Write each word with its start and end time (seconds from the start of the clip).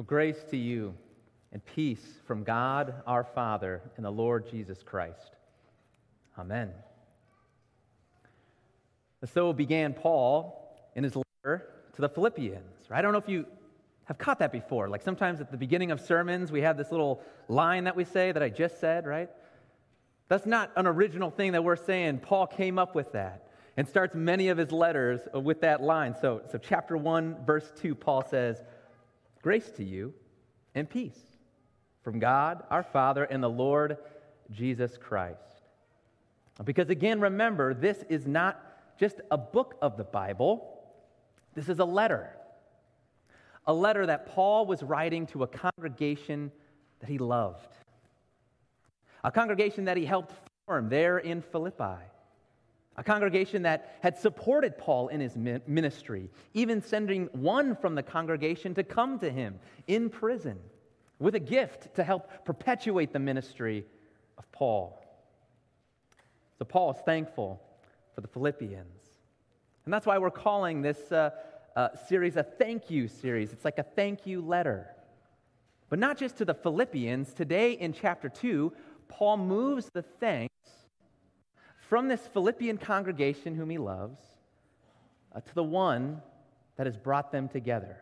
Well, 0.00 0.06
grace 0.06 0.42
to 0.50 0.56
you 0.56 0.94
and 1.52 1.62
peace 1.62 2.02
from 2.26 2.42
God 2.42 2.94
our 3.06 3.22
Father 3.22 3.82
and 3.98 4.06
the 4.06 4.10
Lord 4.10 4.50
Jesus 4.50 4.82
Christ. 4.82 5.36
Amen. 6.38 6.70
So 9.34 9.52
began 9.52 9.92
Paul 9.92 10.74
in 10.96 11.04
his 11.04 11.14
letter 11.16 11.68
to 11.96 12.00
the 12.00 12.08
Philippians. 12.08 12.88
Right? 12.88 12.98
I 12.98 13.02
don't 13.02 13.12
know 13.12 13.18
if 13.18 13.28
you 13.28 13.44
have 14.04 14.16
caught 14.16 14.38
that 14.38 14.52
before. 14.52 14.88
Like 14.88 15.02
sometimes 15.02 15.38
at 15.38 15.50
the 15.50 15.58
beginning 15.58 15.90
of 15.90 16.00
sermons, 16.00 16.50
we 16.50 16.62
have 16.62 16.78
this 16.78 16.90
little 16.90 17.22
line 17.48 17.84
that 17.84 17.94
we 17.94 18.04
say 18.04 18.32
that 18.32 18.42
I 18.42 18.48
just 18.48 18.80
said, 18.80 19.04
right? 19.04 19.28
That's 20.28 20.46
not 20.46 20.72
an 20.76 20.86
original 20.86 21.30
thing 21.30 21.52
that 21.52 21.62
we're 21.62 21.76
saying. 21.76 22.20
Paul 22.20 22.46
came 22.46 22.78
up 22.78 22.94
with 22.94 23.12
that 23.12 23.50
and 23.76 23.86
starts 23.86 24.14
many 24.14 24.48
of 24.48 24.56
his 24.56 24.72
letters 24.72 25.20
with 25.34 25.60
that 25.60 25.82
line. 25.82 26.14
So, 26.18 26.40
so 26.50 26.56
chapter 26.56 26.96
1, 26.96 27.44
verse 27.44 27.70
2, 27.82 27.94
Paul 27.94 28.24
says, 28.26 28.62
Grace 29.42 29.70
to 29.72 29.84
you 29.84 30.12
and 30.74 30.88
peace 30.88 31.18
from 32.02 32.18
God 32.18 32.62
our 32.70 32.82
Father 32.82 33.24
and 33.24 33.42
the 33.42 33.48
Lord 33.48 33.96
Jesus 34.50 34.98
Christ. 34.98 35.62
Because 36.64 36.90
again, 36.90 37.20
remember, 37.20 37.72
this 37.72 38.04
is 38.08 38.26
not 38.26 38.60
just 38.98 39.20
a 39.30 39.38
book 39.38 39.76
of 39.80 39.96
the 39.96 40.04
Bible, 40.04 40.78
this 41.54 41.68
is 41.68 41.78
a 41.78 41.84
letter. 41.84 42.30
A 43.66 43.72
letter 43.72 44.06
that 44.06 44.26
Paul 44.26 44.66
was 44.66 44.82
writing 44.82 45.26
to 45.28 45.42
a 45.42 45.46
congregation 45.46 46.50
that 47.00 47.08
he 47.08 47.18
loved, 47.18 47.68
a 49.22 49.30
congregation 49.30 49.84
that 49.84 49.96
he 49.96 50.04
helped 50.04 50.34
form 50.66 50.88
there 50.88 51.18
in 51.18 51.40
Philippi 51.40 52.02
a 52.96 53.04
congregation 53.04 53.62
that 53.62 53.98
had 54.02 54.18
supported 54.18 54.76
Paul 54.76 55.08
in 55.08 55.20
his 55.20 55.36
ministry, 55.36 56.28
even 56.54 56.82
sending 56.82 57.26
one 57.32 57.76
from 57.76 57.94
the 57.94 58.02
congregation 58.02 58.74
to 58.74 58.84
come 58.84 59.18
to 59.20 59.30
him 59.30 59.58
in 59.86 60.10
prison 60.10 60.58
with 61.18 61.34
a 61.34 61.40
gift 61.40 61.94
to 61.94 62.04
help 62.04 62.44
perpetuate 62.44 63.12
the 63.12 63.18
ministry 63.18 63.84
of 64.38 64.50
Paul. 64.52 65.00
So 66.58 66.64
Paul 66.64 66.92
is 66.92 66.98
thankful 67.06 67.62
for 68.14 68.20
the 68.20 68.28
Philippians. 68.28 69.02
And 69.84 69.94
that's 69.94 70.06
why 70.06 70.18
we're 70.18 70.30
calling 70.30 70.82
this 70.82 71.10
uh, 71.12 71.30
uh, 71.76 71.88
series 72.08 72.36
a 72.36 72.42
thank 72.42 72.90
you 72.90 73.08
series. 73.08 73.52
It's 73.52 73.64
like 73.64 73.78
a 73.78 73.82
thank 73.82 74.26
you 74.26 74.40
letter. 74.40 74.88
But 75.88 75.98
not 75.98 76.18
just 76.18 76.36
to 76.38 76.44
the 76.44 76.54
Philippians. 76.54 77.32
Today 77.32 77.72
in 77.72 77.92
chapter 77.92 78.28
2, 78.28 78.72
Paul 79.08 79.38
moves 79.38 79.90
the 79.92 80.02
thanks 80.02 80.54
from 81.90 82.06
this 82.06 82.24
Philippian 82.28 82.78
congregation 82.78 83.56
whom 83.56 83.68
he 83.68 83.76
loves 83.76 84.20
uh, 85.34 85.40
to 85.40 85.54
the 85.56 85.64
one 85.64 86.22
that 86.76 86.86
has 86.86 86.96
brought 86.96 87.32
them 87.32 87.48
together, 87.48 87.96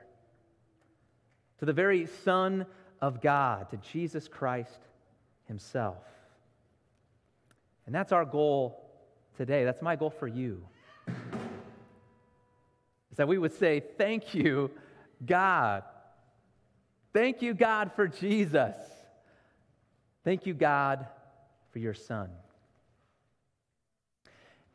to 1.59 1.65
the 1.65 1.73
very 1.73 2.05
Son 2.23 2.67
of 3.01 3.23
God, 3.23 3.71
to 3.71 3.79
Jesus 3.79 4.29
Christ 4.29 4.79
himself. 5.47 6.05
And 7.87 7.95
that's 7.95 8.13
our 8.13 8.27
goal 8.27 8.79
today. 9.39 9.65
That's 9.65 9.81
my 9.81 9.97
goal 9.97 10.11
for 10.11 10.29
you. 10.29 10.63
Is 13.11 13.17
that 13.17 13.27
we 13.27 13.39
would 13.39 13.55
say, 13.55 13.83
Thank 13.97 14.35
you, 14.35 14.71
God. 15.25 15.83
Thank 17.15 17.41
you, 17.41 17.55
God, 17.55 17.93
for 17.97 18.07
Jesus. 18.07 18.77
Thank 20.25 20.45
you, 20.45 20.53
God, 20.53 21.07
for 21.73 21.79
your 21.79 21.95
Son. 21.95 22.29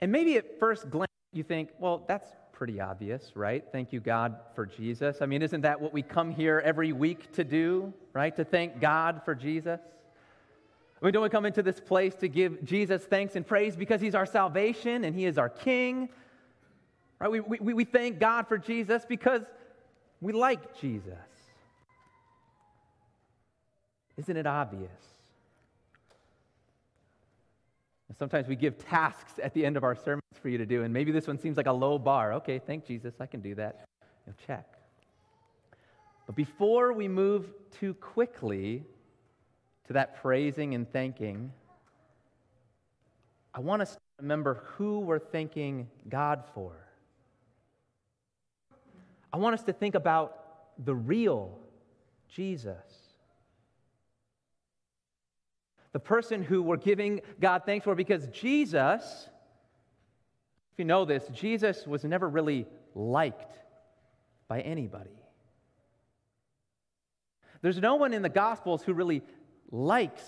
And 0.04 0.12
maybe 0.12 0.36
at 0.36 0.59
first 0.59 0.90
glance, 0.90 1.08
you 1.32 1.44
think, 1.44 1.70
well, 1.80 2.04
that's 2.09 2.28
pretty 2.52 2.82
obvious, 2.82 3.32
right? 3.38 3.64
Thank 3.72 3.94
you, 3.94 4.02
God, 4.02 4.36
for 4.54 4.66
Jesus. 4.66 5.22
I 5.22 5.26
mean, 5.26 5.42
isn't 5.42 5.62
that 5.62 5.80
what 5.80 5.94
we 5.94 6.02
come 6.02 6.30
here 6.30 6.62
every 6.66 6.92
week 6.92 7.32
to 7.36 7.46
do, 7.46 7.94
right? 8.12 8.36
To 8.36 8.44
thank 8.44 8.81
God 8.81 9.22
for 9.24 9.34
Jesus? 9.34 9.80
I 11.02 11.06
mean, 11.06 11.13
don't 11.13 11.24
we 11.24 11.30
come 11.30 11.46
into 11.46 11.63
this 11.63 11.80
place 11.80 12.16
to 12.16 12.28
give 12.28 12.66
Jesus 12.66 13.06
thanks 13.06 13.38
and 13.38 13.47
praise 13.47 13.78
because 13.78 14.02
he's 14.02 14.13
our 14.13 14.25
salvation 14.25 15.06
and 15.06 15.16
he 15.16 15.25
is 15.25 15.38
our 15.38 15.47
king? 15.47 16.09
Right? 17.22 17.31
We, 17.31 17.40
we, 17.40 17.74
we 17.74 17.86
thank 17.86 18.19
God 18.19 18.50
for 18.50 18.58
Jesus 18.58 19.06
because 19.08 19.44
we 20.19 20.34
like 20.34 20.78
Jesus. 20.81 21.13
Isn't 24.18 24.36
it 24.36 24.47
obvious? 24.47 24.92
Sometimes 28.12 28.47
we 28.47 28.56
give 28.56 28.78
tasks 28.78 29.40
at 29.41 29.53
the 29.53 29.66
end 29.66 29.75
of 29.75 29.84
our 29.84 29.96
sermons 29.96 30.22
for 30.41 30.50
you 30.50 30.58
to 30.58 30.66
do, 30.66 30.84
and 30.84 30.94
maybe 30.94 31.12
this 31.12 31.28
one 31.28 31.40
seems 31.40 31.58
like 31.58 31.66
a 31.66 31.72
low 31.72 31.97
bar. 31.97 32.34
Okay, 32.34 32.59
thank 32.59 32.86
Jesus, 32.86 33.16
I 33.19 33.25
can 33.25 33.41
do 33.41 33.56
that. 33.56 33.86
You 34.28 34.34
check. 34.46 34.68
But 36.25 36.36
before 36.36 36.94
we 36.94 37.08
move 37.08 37.52
too 37.80 37.96
quickly 37.96 38.84
to 39.88 39.94
that 39.94 40.22
praising 40.22 40.75
and 40.75 40.92
thanking, 40.92 41.52
I 43.53 43.59
want 43.59 43.81
us 43.81 43.94
to 43.96 44.00
remember 44.19 44.63
who 44.75 45.00
we're 45.00 45.19
thanking 45.19 45.88
God 46.09 46.44
for. 46.53 46.74
I 49.31 49.38
want 49.38 49.56
us 49.56 49.63
to 49.63 49.74
think 49.74 49.96
about 49.96 50.38
the 50.86 50.96
real 50.96 51.58
Jesus 52.30 53.03
the 55.94 56.00
person 56.00 56.44
who 56.44 56.62
we're 56.62 56.78
giving 56.78 57.22
God 57.40 57.64
thanks 57.66 57.86
for 57.86 57.96
because 57.96 58.28
Jesus, 58.28 59.30
if 60.74 60.80
you 60.80 60.86
know 60.86 61.06
this, 61.06 61.28
Jesus 61.31 61.88
was 61.88 62.04
never 62.04 62.28
really 62.28 62.66
liked 62.96 63.56
by 64.48 64.62
anybody. 64.62 65.09
There's 67.62 67.80
no 67.80 67.96
one 67.96 68.14
in 68.14 68.22
the 68.22 68.30
Gospels 68.30 68.84
who 68.84 68.94
really 68.94 69.22
likes 69.72 70.24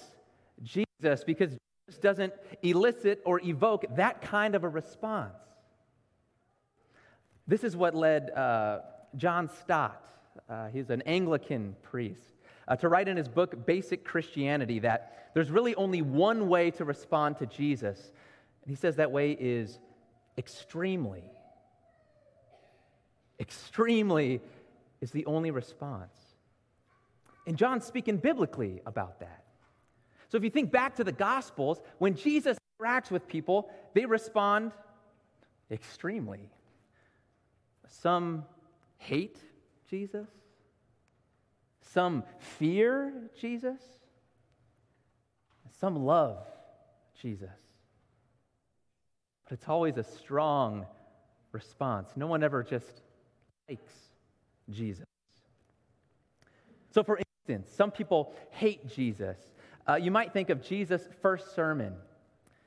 Jesus 0.64 1.24
because 1.26 1.52
Jesus 1.88 2.00
doesn't 2.00 2.34
elicit 2.62 3.22
or 3.26 3.42
evoke 3.42 3.86
that 3.96 4.22
kind 4.22 4.56
of 4.56 4.64
a 4.64 4.70
response. 4.70 5.34
This 7.47 7.64
is 7.64 7.76
what 7.76 7.94
led 7.94 8.32
uh, 8.32 8.80
John 9.18 9.50
Stott, 9.62 10.02
uh, 10.50 10.68
he's 10.70 10.90
an 10.90 11.02
Anglican 11.03 11.76
priest, 11.84 12.34
uh, 12.68 12.76
to 12.78 12.90
write 12.90 13.08
in 13.08 13.18
his 13.18 13.28
book, 13.28 13.66
Basic 13.66 14.03
Christianity, 14.03 14.80
that 14.80 15.31
there's 15.34 15.52
really 15.52 15.76
only 15.76 16.02
one 16.02 16.48
way 16.48 16.72
to 16.72 16.86
respond 16.86 17.38
to 17.38 17.46
Jesus. 17.46 18.12
And 18.64 18.70
he 18.70 18.76
says 18.76 18.96
that 18.96 19.12
way 19.12 19.31
is 19.31 19.80
extremely. 20.38 21.24
Extremely 23.40 24.42
is 25.02 25.12
the 25.12 25.26
only 25.26 25.52
response. 25.52 26.18
And 27.48 27.58
John's 27.58 27.86
speaking 27.86 28.18
biblically 28.18 28.82
about 28.86 29.20
that. 29.20 29.44
So 30.30 30.38
if 30.38 30.44
you 30.44 30.50
think 30.50 30.72
back 30.72 30.96
to 30.96 31.03
the 31.03 31.12
Gospels, 31.12 31.82
when 32.00 32.16
Jesus 32.16 32.58
interacts 32.82 33.12
with 33.12 33.28
people, 33.28 33.70
they 33.94 34.06
respond 34.06 34.72
extremely. 35.70 36.50
Some 37.88 38.46
hate 38.97 39.38
Jesus, 39.90 40.28
some 41.94 42.23
fear 42.57 43.13
Jesus, 43.40 43.79
some 45.79 46.06
love 46.06 46.46
Jesus. 47.22 47.50
But 49.44 49.59
it's 49.59 49.69
always 49.69 49.97
a 49.97 50.03
strong 50.03 50.85
response. 51.51 52.09
No 52.16 52.28
one 52.28 52.44
ever 52.44 52.63
just 52.63 53.01
likes 53.69 53.94
Jesus. 54.69 55.06
So, 56.91 57.03
for 57.03 57.19
instance, 57.47 57.72
some 57.75 57.91
people 57.91 58.34
hate 58.52 58.88
Jesus. 58.88 59.38
Uh, 59.88 59.96
you 59.96 60.12
might 60.12 60.34
think 60.34 60.50
of 60.50 60.63
Jesus' 60.63 61.07
first 61.22 61.53
sermon. 61.53 61.94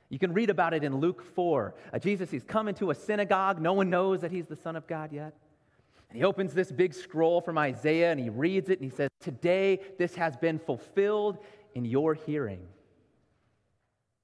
You 0.09 0.17
can 0.17 0.33
read 0.33 0.49
about 0.49 0.73
it 0.73 0.83
in 0.83 0.97
Luke 0.97 1.23
4. 1.35 1.75
Uh, 1.93 1.99
Jesus, 1.99 2.31
he's 2.31 2.43
come 2.43 2.67
into 2.67 2.89
a 2.89 2.95
synagogue. 2.95 3.61
No 3.61 3.73
one 3.73 3.89
knows 3.89 4.21
that 4.21 4.31
he's 4.31 4.47
the 4.47 4.55
Son 4.55 4.75
of 4.75 4.87
God 4.87 5.11
yet. 5.11 5.33
And 6.09 6.17
he 6.17 6.23
opens 6.23 6.53
this 6.53 6.71
big 6.71 6.93
scroll 6.93 7.39
from 7.39 7.57
Isaiah 7.57 8.11
and 8.11 8.19
he 8.19 8.29
reads 8.29 8.69
it 8.69 8.79
and 8.79 8.91
he 8.91 8.95
says, 8.95 9.09
Today 9.19 9.79
this 9.97 10.15
has 10.15 10.35
been 10.35 10.59
fulfilled 10.59 11.37
in 11.75 11.85
your 11.85 12.15
hearing. 12.15 12.61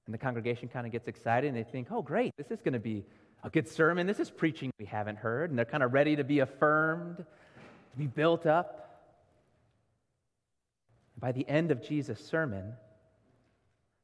And 0.06 0.14
the 0.14 0.18
congregation 0.18 0.68
kind 0.68 0.86
of 0.86 0.92
gets 0.92 1.08
excited 1.08 1.48
and 1.48 1.58
they 1.58 1.64
think, 1.64 1.88
oh, 1.92 2.02
great, 2.02 2.32
this 2.38 2.52
is 2.52 2.62
going 2.62 2.74
to 2.74 2.80
be 2.80 3.06
a 3.44 3.50
good 3.50 3.68
sermon. 3.68 4.08
This 4.08 4.20
is 4.20 4.30
preaching 4.30 4.72
we 4.80 4.86
haven't 4.86 5.18
heard. 5.18 5.50
And 5.50 5.58
they're 5.58 5.66
kind 5.66 5.84
of 5.84 5.94
ready 5.94 6.16
to 6.16 6.24
be 6.24 6.40
affirmed, 6.40 7.18
to 7.18 7.98
be 7.98 8.08
built 8.08 8.46
up. 8.46 8.82
By 11.18 11.32
the 11.32 11.48
end 11.48 11.72
of 11.72 11.82
Jesus' 11.82 12.24
sermon, 12.24 12.74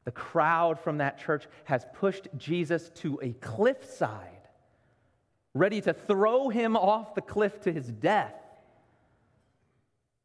the 0.06 0.12
crowd 0.12 0.80
from 0.80 1.00
that 1.00 1.20
church 1.20 1.48
has 1.66 1.86
pushed 1.94 2.28
Jesus 2.38 2.90
to 2.96 3.20
a 3.22 3.34
cliffside 3.34 4.41
ready 5.54 5.82
to 5.82 5.94
throw 5.94 6.50
him 6.50 6.76
off 6.76 7.16
the 7.16 7.22
cliff 7.22 7.62
to 7.62 7.72
his 7.72 7.88
death 7.88 8.34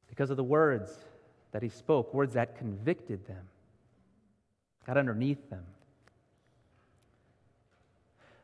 because 0.08 0.31
of 0.31 0.37
the 0.37 0.44
words 0.44 0.96
that 1.52 1.62
he 1.62 1.69
spoke, 1.69 2.14
words 2.14 2.34
that 2.34 2.56
convicted 2.58 3.26
them, 3.26 3.49
got 4.87 4.96
underneath 4.96 5.50
them. 5.50 5.64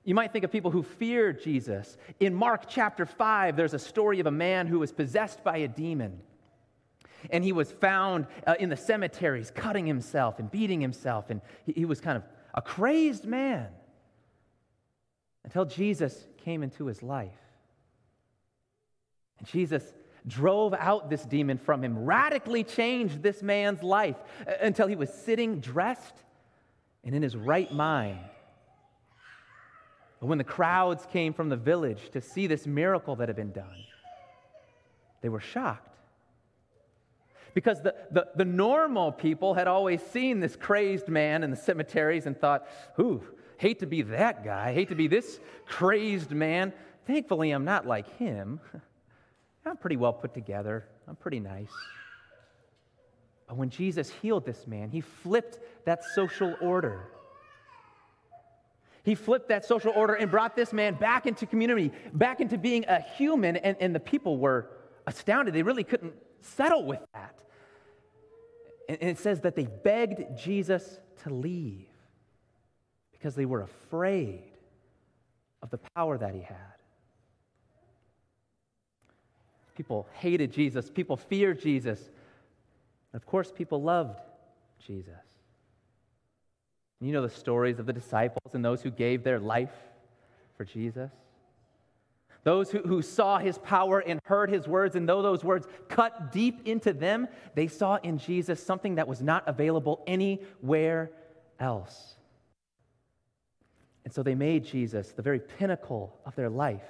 You 0.04 0.16
might 0.16 0.32
think 0.32 0.44
of 0.44 0.50
people 0.50 0.72
who 0.72 0.82
fear 0.82 1.32
Jesus. 1.32 1.96
In 2.18 2.34
Mark 2.34 2.64
chapter 2.68 3.06
5, 3.06 3.56
there's 3.56 3.74
a 3.74 3.78
story 3.78 4.18
of 4.18 4.26
a 4.26 4.32
man 4.32 4.66
who 4.66 4.80
was 4.80 4.90
possessed 4.90 5.44
by 5.44 5.58
a 5.58 5.68
demon. 5.68 6.20
And 7.30 7.44
he 7.44 7.52
was 7.52 7.70
found 7.70 8.26
uh, 8.44 8.56
in 8.58 8.68
the 8.68 8.76
cemeteries 8.76 9.52
cutting 9.54 9.86
himself 9.86 10.40
and 10.40 10.50
beating 10.50 10.80
himself. 10.80 11.30
And 11.30 11.40
he, 11.64 11.72
he 11.72 11.84
was 11.84 12.00
kind 12.00 12.16
of 12.16 12.24
a 12.52 12.60
crazed 12.60 13.24
man 13.24 13.68
until 15.44 15.64
Jesus 15.64 16.26
came 16.38 16.62
into 16.62 16.86
his 16.86 17.02
life. 17.02 17.30
And 19.38 19.48
Jesus 19.48 19.82
drove 20.26 20.72
out 20.74 21.10
this 21.10 21.24
demon 21.24 21.58
from 21.58 21.82
him, 21.82 22.04
radically 22.04 22.62
changed 22.62 23.22
this 23.22 23.42
man's 23.42 23.82
life 23.82 24.16
uh, 24.46 24.52
until 24.60 24.86
he 24.86 24.94
was 24.94 25.12
sitting 25.12 25.60
dressed 25.60 26.14
and 27.04 27.14
in 27.14 27.22
his 27.22 27.36
right 27.36 27.72
mind. 27.72 28.20
But 30.20 30.28
when 30.28 30.38
the 30.38 30.44
crowds 30.44 31.04
came 31.12 31.32
from 31.32 31.48
the 31.48 31.56
village 31.56 32.10
to 32.12 32.20
see 32.20 32.46
this 32.46 32.66
miracle 32.66 33.16
that 33.16 33.28
had 33.28 33.36
been 33.36 33.50
done, 33.50 33.84
they 35.20 35.28
were 35.28 35.40
shocked. 35.40 35.88
Because 37.54 37.82
the, 37.82 37.94
the, 38.10 38.28
the, 38.34 38.44
normal 38.44 39.12
people 39.12 39.52
had 39.54 39.66
always 39.66 40.00
seen 40.00 40.40
this 40.40 40.56
crazed 40.56 41.08
man 41.08 41.42
in 41.42 41.50
the 41.50 41.56
cemeteries 41.56 42.24
and 42.24 42.38
thought, 42.38 42.66
ooh, 42.98 43.22
hate 43.62 43.78
to 43.78 43.86
be 43.86 44.02
that 44.02 44.44
guy, 44.44 44.72
hate 44.72 44.88
to 44.88 44.96
be 44.96 45.06
this 45.06 45.38
crazed 45.66 46.32
man. 46.32 46.72
Thankfully, 47.06 47.52
I'm 47.52 47.64
not 47.64 47.86
like 47.86 48.18
him. 48.18 48.58
I'm 49.64 49.76
pretty 49.76 49.96
well 49.96 50.12
put 50.12 50.34
together, 50.34 50.88
I'm 51.06 51.14
pretty 51.14 51.38
nice. 51.38 51.70
But 53.46 53.56
when 53.56 53.70
Jesus 53.70 54.10
healed 54.10 54.44
this 54.44 54.66
man, 54.66 54.90
he 54.90 55.00
flipped 55.00 55.60
that 55.84 56.02
social 56.16 56.56
order. 56.60 57.06
He 59.04 59.14
flipped 59.14 59.48
that 59.50 59.64
social 59.64 59.92
order 59.94 60.14
and 60.14 60.28
brought 60.28 60.56
this 60.56 60.72
man 60.72 60.94
back 60.94 61.26
into 61.26 61.46
community, 61.46 61.92
back 62.12 62.40
into 62.40 62.58
being 62.58 62.84
a 62.88 63.00
human, 63.00 63.56
and, 63.56 63.76
and 63.78 63.94
the 63.94 64.00
people 64.00 64.38
were 64.38 64.70
astounded. 65.06 65.54
They 65.54 65.62
really 65.62 65.84
couldn't 65.84 66.14
settle 66.40 66.84
with 66.84 67.00
that. 67.14 67.38
And, 68.88 68.98
and 69.00 69.10
it 69.10 69.18
says 69.20 69.40
that 69.42 69.54
they 69.54 69.68
begged 69.84 70.36
Jesus 70.36 70.98
to 71.22 71.32
leave 71.32 71.91
because 73.22 73.36
they 73.36 73.44
were 73.44 73.62
afraid 73.62 74.42
of 75.62 75.70
the 75.70 75.78
power 75.94 76.18
that 76.18 76.34
he 76.34 76.40
had. 76.40 76.56
People 79.76 80.08
hated 80.14 80.52
Jesus, 80.52 80.90
people 80.90 81.16
feared 81.16 81.60
Jesus, 81.60 82.00
and 83.12 83.22
of 83.22 83.24
course, 83.24 83.52
people 83.52 83.80
loved 83.80 84.18
Jesus. 84.84 85.14
And 86.98 87.08
you 87.08 87.12
know 87.12 87.22
the 87.22 87.30
stories 87.30 87.78
of 87.78 87.86
the 87.86 87.92
disciples 87.92 88.54
and 88.54 88.64
those 88.64 88.82
who 88.82 88.90
gave 88.90 89.22
their 89.22 89.38
life 89.38 89.70
for 90.56 90.64
Jesus. 90.64 91.12
Those 92.42 92.72
who, 92.72 92.80
who 92.80 93.02
saw 93.02 93.38
his 93.38 93.56
power 93.58 94.00
and 94.00 94.18
heard 94.24 94.50
his 94.50 94.66
words, 94.66 94.96
and 94.96 95.08
though 95.08 95.22
those 95.22 95.44
words 95.44 95.68
cut 95.88 96.32
deep 96.32 96.66
into 96.66 96.92
them, 96.92 97.28
they 97.54 97.68
saw 97.68 97.98
in 98.02 98.18
Jesus 98.18 98.60
something 98.60 98.96
that 98.96 99.06
was 99.06 99.22
not 99.22 99.44
available 99.46 100.02
anywhere 100.08 101.12
else. 101.60 102.16
And 104.04 104.12
so 104.12 104.22
they 104.22 104.34
made 104.34 104.64
Jesus 104.64 105.12
the 105.12 105.22
very 105.22 105.38
pinnacle 105.38 106.18
of 106.26 106.34
their 106.34 106.50
life. 106.50 106.82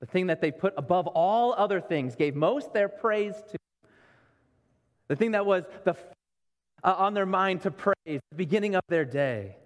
The 0.00 0.06
thing 0.06 0.26
that 0.26 0.40
they 0.40 0.50
put 0.50 0.74
above 0.76 1.06
all 1.06 1.54
other 1.56 1.80
things, 1.80 2.16
gave 2.16 2.34
most 2.34 2.72
their 2.72 2.88
praise 2.88 3.34
to. 3.50 3.58
The 5.08 5.16
thing 5.16 5.32
that 5.32 5.46
was 5.46 5.64
the 5.84 5.96
uh, 6.82 6.94
on 6.98 7.14
their 7.14 7.26
mind 7.26 7.62
to 7.62 7.70
praise, 7.70 7.94
the 8.30 8.36
beginning 8.36 8.74
of 8.74 8.82
their 8.88 9.04
day. 9.04 9.56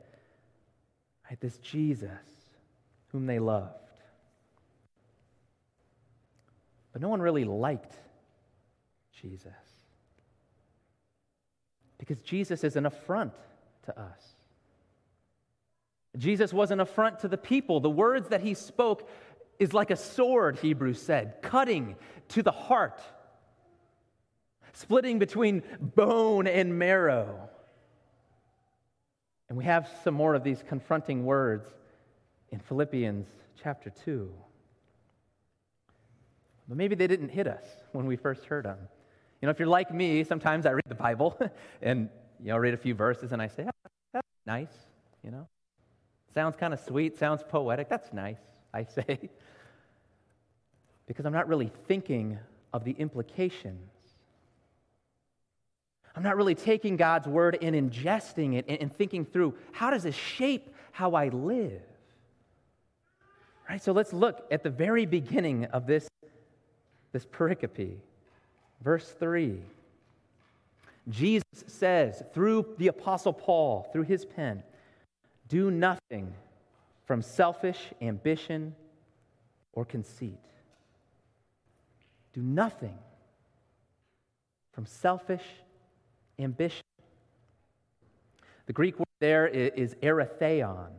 Right, 1.28 1.40
this 1.40 1.58
Jesus 1.58 2.10
whom 3.08 3.26
they 3.26 3.38
loved. 3.38 3.74
But 6.92 7.02
no 7.02 7.08
one 7.08 7.20
really 7.20 7.44
liked 7.44 7.96
Jesus. 9.20 9.52
Because 11.98 12.20
Jesus 12.20 12.62
is 12.64 12.76
an 12.76 12.86
affront 12.86 13.34
to 13.86 14.00
us. 14.00 14.37
Jesus 16.16 16.52
was 16.52 16.70
an 16.70 16.80
affront 16.80 17.20
to 17.20 17.28
the 17.28 17.36
people. 17.36 17.80
The 17.80 17.90
words 17.90 18.28
that 18.28 18.40
he 18.40 18.54
spoke 18.54 19.08
is 19.58 19.74
like 19.74 19.90
a 19.90 19.96
sword, 19.96 20.58
Hebrews 20.58 21.00
said, 21.00 21.42
cutting 21.42 21.96
to 22.28 22.42
the 22.42 22.52
heart 22.52 23.00
splitting 24.78 25.18
between 25.18 25.62
bone 25.80 26.46
and 26.46 26.78
marrow. 26.78 27.48
And 29.48 29.58
we 29.58 29.64
have 29.64 29.90
some 30.04 30.14
more 30.14 30.34
of 30.34 30.44
these 30.44 30.62
confronting 30.68 31.24
words 31.24 31.68
in 32.50 32.60
Philippians 32.60 33.26
chapter 33.60 33.90
2. 34.04 34.30
But 36.68 36.76
maybe 36.76 36.94
they 36.94 37.06
didn't 37.06 37.30
hit 37.30 37.48
us 37.48 37.64
when 37.92 38.06
we 38.06 38.16
first 38.16 38.44
heard 38.44 38.66
them. 38.66 38.78
You 39.40 39.46
know, 39.46 39.50
if 39.50 39.58
you're 39.58 39.68
like 39.68 39.92
me, 39.92 40.22
sometimes 40.22 40.64
I 40.64 40.70
read 40.70 40.84
the 40.86 40.94
Bible 40.94 41.38
and, 41.82 42.08
you 42.40 42.48
know, 42.48 42.56
read 42.56 42.74
a 42.74 42.78
few 42.78 42.94
verses 42.94 43.32
and 43.32 43.42
I 43.42 43.48
say, 43.48 43.64
oh, 43.66 43.90
that's 44.12 44.26
nice, 44.46 44.72
you 45.24 45.30
know. 45.30 45.48
Sounds 46.34 46.56
kind 46.56 46.72
of 46.72 46.80
sweet, 46.80 47.18
sounds 47.18 47.42
poetic. 47.48 47.88
That's 47.88 48.12
nice, 48.12 48.38
I 48.72 48.84
say. 48.84 49.18
because 51.06 51.24
I'm 51.24 51.32
not 51.32 51.48
really 51.48 51.72
thinking 51.86 52.38
of 52.72 52.84
the 52.84 52.92
implications 52.92 53.90
I'm 56.18 56.24
not 56.24 56.36
really 56.36 56.56
taking 56.56 56.96
God's 56.96 57.28
word 57.28 57.58
and 57.62 57.76
ingesting 57.76 58.56
it 58.56 58.64
and, 58.68 58.92
thinking 58.92 59.24
through 59.24 59.54
how 59.70 59.90
does 59.90 60.02
this 60.02 60.16
shape 60.16 60.74
how 60.90 61.14
I 61.14 61.28
live? 61.28 61.80
Right? 63.70 63.80
So 63.80 63.92
let's 63.92 64.12
look 64.12 64.44
at 64.50 64.64
the 64.64 64.70
very 64.70 65.06
beginning 65.06 65.66
of 65.66 65.86
this, 65.86 66.08
this 67.12 67.24
pericope. 67.24 67.98
Verse 68.82 69.08
3. 69.20 69.60
Jesus 71.08 71.44
says 71.68 72.24
through 72.34 72.66
the 72.78 72.88
Apostle 72.88 73.32
Paul, 73.32 73.88
through 73.92 74.02
his 74.02 74.24
pen, 74.24 74.64
do 75.48 75.70
nothing 75.70 76.32
from 77.06 77.22
selfish 77.22 77.78
ambition 78.02 78.74
or 79.72 79.84
conceit. 79.84 80.38
Do 82.34 82.42
nothing 82.42 82.98
from 84.72 84.86
selfish 84.86 85.44
ambition. 86.38 86.82
The 88.66 88.72
Greek 88.72 88.98
word 88.98 89.06
there 89.20 89.46
is 89.46 89.94
eritheon. 90.02 90.90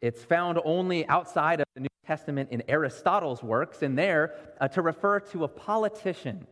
It's 0.00 0.22
found 0.22 0.60
only 0.64 1.08
outside 1.08 1.60
of 1.60 1.66
the 1.74 1.80
New 1.80 1.88
Testament 2.06 2.50
in 2.50 2.62
Aristotle's 2.68 3.42
works, 3.42 3.82
and 3.82 3.96
there 3.96 4.34
uh, 4.60 4.68
to 4.68 4.82
refer 4.82 5.20
to 5.20 5.44
a 5.44 5.48
politician 5.48 6.46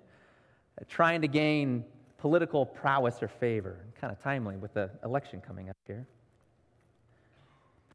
uh, 0.80 0.85
trying 0.88 1.21
to 1.21 1.28
gain 1.28 1.85
political 2.16 2.64
prowess 2.64 3.23
or 3.23 3.28
favor. 3.28 3.85
Kind 4.00 4.12
of 4.12 4.23
timely 4.23 4.56
with 4.56 4.73
the 4.75 4.90
election 5.04 5.42
coming 5.47 5.68
up 5.68 5.76
here. 5.87 6.06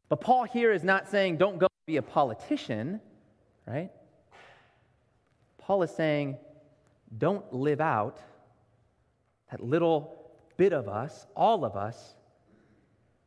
But 0.08 0.20
Paul 0.20 0.44
here 0.44 0.72
is 0.72 0.84
not 0.84 1.08
saying 1.08 1.36
don't 1.36 1.58
go 1.58 1.66
be 1.86 1.96
a 1.96 2.02
politician, 2.02 3.00
right? 3.66 3.90
Paul 5.58 5.82
is 5.82 5.90
saying 5.90 6.36
don't 7.16 7.52
live 7.52 7.80
out 7.80 8.18
that 9.50 9.62
little 9.62 10.30
bit 10.56 10.72
of 10.72 10.88
us, 10.88 11.26
all 11.36 11.64
of 11.64 11.76
us, 11.76 12.14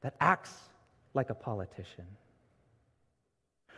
that 0.01 0.15
acts 0.19 0.53
like 1.13 1.29
a 1.29 1.33
politician. 1.33 2.05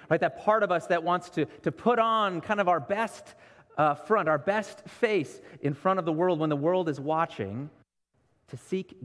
Right? 0.10 0.20
That 0.20 0.43
part 0.43 0.63
of 0.63 0.72
us 0.72 0.88
that 0.88 1.03
wants 1.03 1.29
to, 1.31 1.46
to 1.63 1.72
put 1.72 2.00
on 2.00 2.41
kind 2.41 2.60
of 2.60 2.67
our 2.67 2.79
best 2.79 3.36
uh, 3.77 3.96
front, 3.96 4.27
our 4.27 4.38
best 4.38 4.88
face 4.88 5.41
in 5.62 5.74
front 5.74 6.00
of 6.00 6.05
the 6.05 6.12
world 6.12 6.39
when 6.39 6.50
the 6.50 6.55
world 6.55 6.89
is 6.89 7.00
watching 7.00 7.70
to 8.50 8.58
seek. 8.58 8.96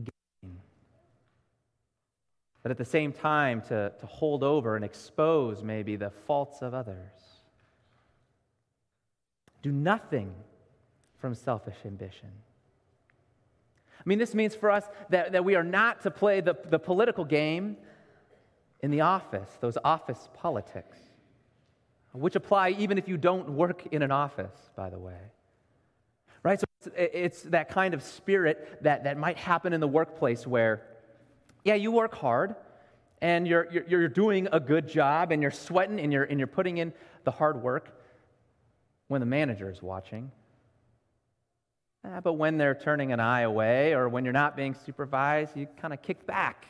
But 2.66 2.72
at 2.72 2.78
the 2.78 2.84
same 2.84 3.12
time, 3.12 3.60
to, 3.68 3.92
to 3.96 4.06
hold 4.06 4.42
over 4.42 4.74
and 4.74 4.84
expose 4.84 5.62
maybe 5.62 5.94
the 5.94 6.10
faults 6.10 6.62
of 6.62 6.74
others. 6.74 7.12
Do 9.62 9.70
nothing 9.70 10.34
from 11.20 11.36
selfish 11.36 11.76
ambition. 11.84 12.32
I 14.00 14.02
mean, 14.04 14.18
this 14.18 14.34
means 14.34 14.56
for 14.56 14.72
us 14.72 14.82
that, 15.10 15.30
that 15.30 15.44
we 15.44 15.54
are 15.54 15.62
not 15.62 16.00
to 16.00 16.10
play 16.10 16.40
the, 16.40 16.56
the 16.68 16.80
political 16.80 17.24
game 17.24 17.76
in 18.80 18.90
the 18.90 19.02
office, 19.02 19.48
those 19.60 19.78
office 19.84 20.28
politics, 20.34 20.98
which 22.12 22.34
apply 22.34 22.70
even 22.70 22.98
if 22.98 23.06
you 23.06 23.16
don't 23.16 23.50
work 23.50 23.86
in 23.92 24.02
an 24.02 24.10
office, 24.10 24.70
by 24.74 24.90
the 24.90 24.98
way. 24.98 25.20
Right? 26.42 26.58
So 26.58 26.64
it's, 26.80 26.88
it's 26.96 27.42
that 27.42 27.68
kind 27.68 27.94
of 27.94 28.02
spirit 28.02 28.80
that, 28.82 29.04
that 29.04 29.16
might 29.18 29.36
happen 29.36 29.72
in 29.72 29.78
the 29.78 29.86
workplace 29.86 30.48
where, 30.48 30.82
yeah, 31.66 31.74
you 31.74 31.90
work 31.90 32.14
hard 32.14 32.56
and 33.20 33.46
you're, 33.46 33.66
you're, 33.70 33.84
you're 33.88 34.08
doing 34.08 34.48
a 34.52 34.60
good 34.60 34.88
job 34.88 35.32
and 35.32 35.42
you're 35.42 35.50
sweating 35.50 36.00
and 36.00 36.12
you're, 36.12 36.24
and 36.24 36.38
you're 36.38 36.46
putting 36.46 36.78
in 36.78 36.92
the 37.24 37.30
hard 37.30 37.62
work 37.62 38.00
when 39.08 39.20
the 39.20 39.26
manager 39.26 39.70
is 39.70 39.82
watching 39.82 40.30
Eh, 42.06 42.20
but 42.20 42.34
when 42.34 42.56
they're 42.56 42.74
turning 42.74 43.12
an 43.12 43.20
eye 43.20 43.42
away 43.42 43.94
or 43.94 44.08
when 44.08 44.24
you're 44.24 44.32
not 44.32 44.56
being 44.56 44.74
supervised, 44.74 45.56
you 45.56 45.66
kind 45.80 45.92
of 45.92 46.02
kick 46.02 46.26
back 46.26 46.66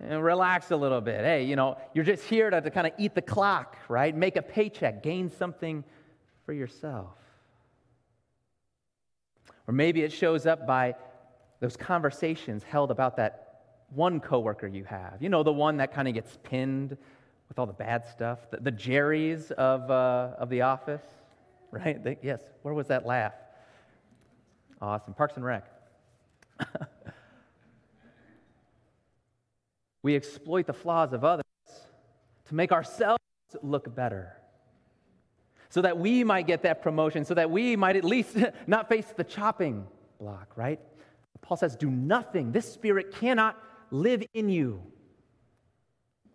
and 0.00 0.22
relax 0.22 0.70
a 0.70 0.76
little 0.76 1.00
bit. 1.00 1.20
Hey, 1.20 1.44
you 1.44 1.56
know, 1.56 1.78
you're 1.94 2.04
just 2.04 2.24
here 2.24 2.50
to, 2.50 2.60
to 2.60 2.70
kind 2.70 2.86
of 2.86 2.92
eat 2.98 3.14
the 3.14 3.22
clock, 3.22 3.76
right? 3.88 4.14
Make 4.14 4.36
a 4.36 4.42
paycheck, 4.42 5.02
gain 5.02 5.30
something 5.30 5.84
for 6.44 6.52
yourself. 6.52 7.14
Or 9.66 9.72
maybe 9.72 10.02
it 10.02 10.12
shows 10.12 10.46
up 10.46 10.66
by 10.66 10.96
those 11.60 11.76
conversations 11.76 12.64
held 12.64 12.90
about 12.90 13.16
that 13.16 13.49
one 13.94 14.20
coworker 14.20 14.66
you 14.66 14.84
have. 14.84 15.16
You 15.20 15.28
know, 15.28 15.42
the 15.42 15.52
one 15.52 15.78
that 15.78 15.92
kind 15.92 16.08
of 16.08 16.14
gets 16.14 16.38
pinned 16.42 16.96
with 17.48 17.58
all 17.58 17.66
the 17.66 17.72
bad 17.72 18.06
stuff, 18.06 18.38
the, 18.50 18.58
the 18.58 18.70
Jerry's 18.70 19.50
of, 19.52 19.90
uh, 19.90 20.34
of 20.38 20.48
the 20.50 20.62
office, 20.62 21.02
right? 21.70 22.02
They, 22.02 22.18
yes, 22.22 22.40
where 22.62 22.72
was 22.74 22.86
that 22.88 23.04
laugh? 23.04 23.34
Awesome. 24.80 25.14
Parks 25.14 25.36
and 25.36 25.44
Rec. 25.44 25.64
we 30.02 30.14
exploit 30.16 30.66
the 30.66 30.72
flaws 30.72 31.12
of 31.12 31.24
others 31.24 31.44
to 32.46 32.54
make 32.54 32.72
ourselves 32.72 33.18
look 33.62 33.94
better. 33.94 34.36
So 35.68 35.82
that 35.82 35.98
we 35.98 36.24
might 36.24 36.46
get 36.46 36.62
that 36.62 36.82
promotion, 36.82 37.24
so 37.24 37.34
that 37.34 37.50
we 37.50 37.76
might 37.76 37.96
at 37.96 38.04
least 38.04 38.36
not 38.66 38.88
face 38.88 39.06
the 39.16 39.24
chopping 39.24 39.86
block, 40.18 40.52
right? 40.56 40.80
Paul 41.42 41.56
says, 41.56 41.76
Do 41.76 41.90
nothing. 41.90 42.52
This 42.52 42.72
spirit 42.72 43.12
cannot 43.12 43.56
live 43.90 44.22
in 44.34 44.48
you. 44.48 44.82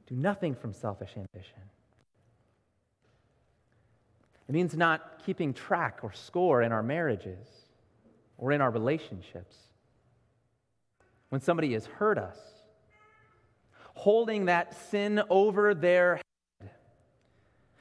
Do 0.08 0.16
nothing 0.16 0.56
from 0.56 0.74
selfish 0.74 1.12
ambition. 1.16 1.62
It 4.48 4.54
means 4.54 4.76
not 4.76 5.24
keeping 5.26 5.54
track 5.54 6.00
or 6.04 6.14
score 6.14 6.62
in 6.62 6.72
our 6.72 6.84
marriages 6.84 7.48
or 8.38 8.52
in 8.52 8.62
our 8.62 8.70
relationships. 8.70 9.58
When 11.30 11.42
somebody 11.42 11.74
has 11.74 11.88
hurt 11.88 12.18
us, 12.18 12.38
holding 13.96 14.46
that 14.46 14.76
sin 14.90 15.22
over 15.30 15.74
their 15.74 16.22
head. 16.62 16.70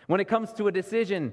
When 0.07 0.21
it 0.21 0.29
comes 0.29 0.53
to 0.55 0.69
a 0.69 0.73
decision, 0.73 1.33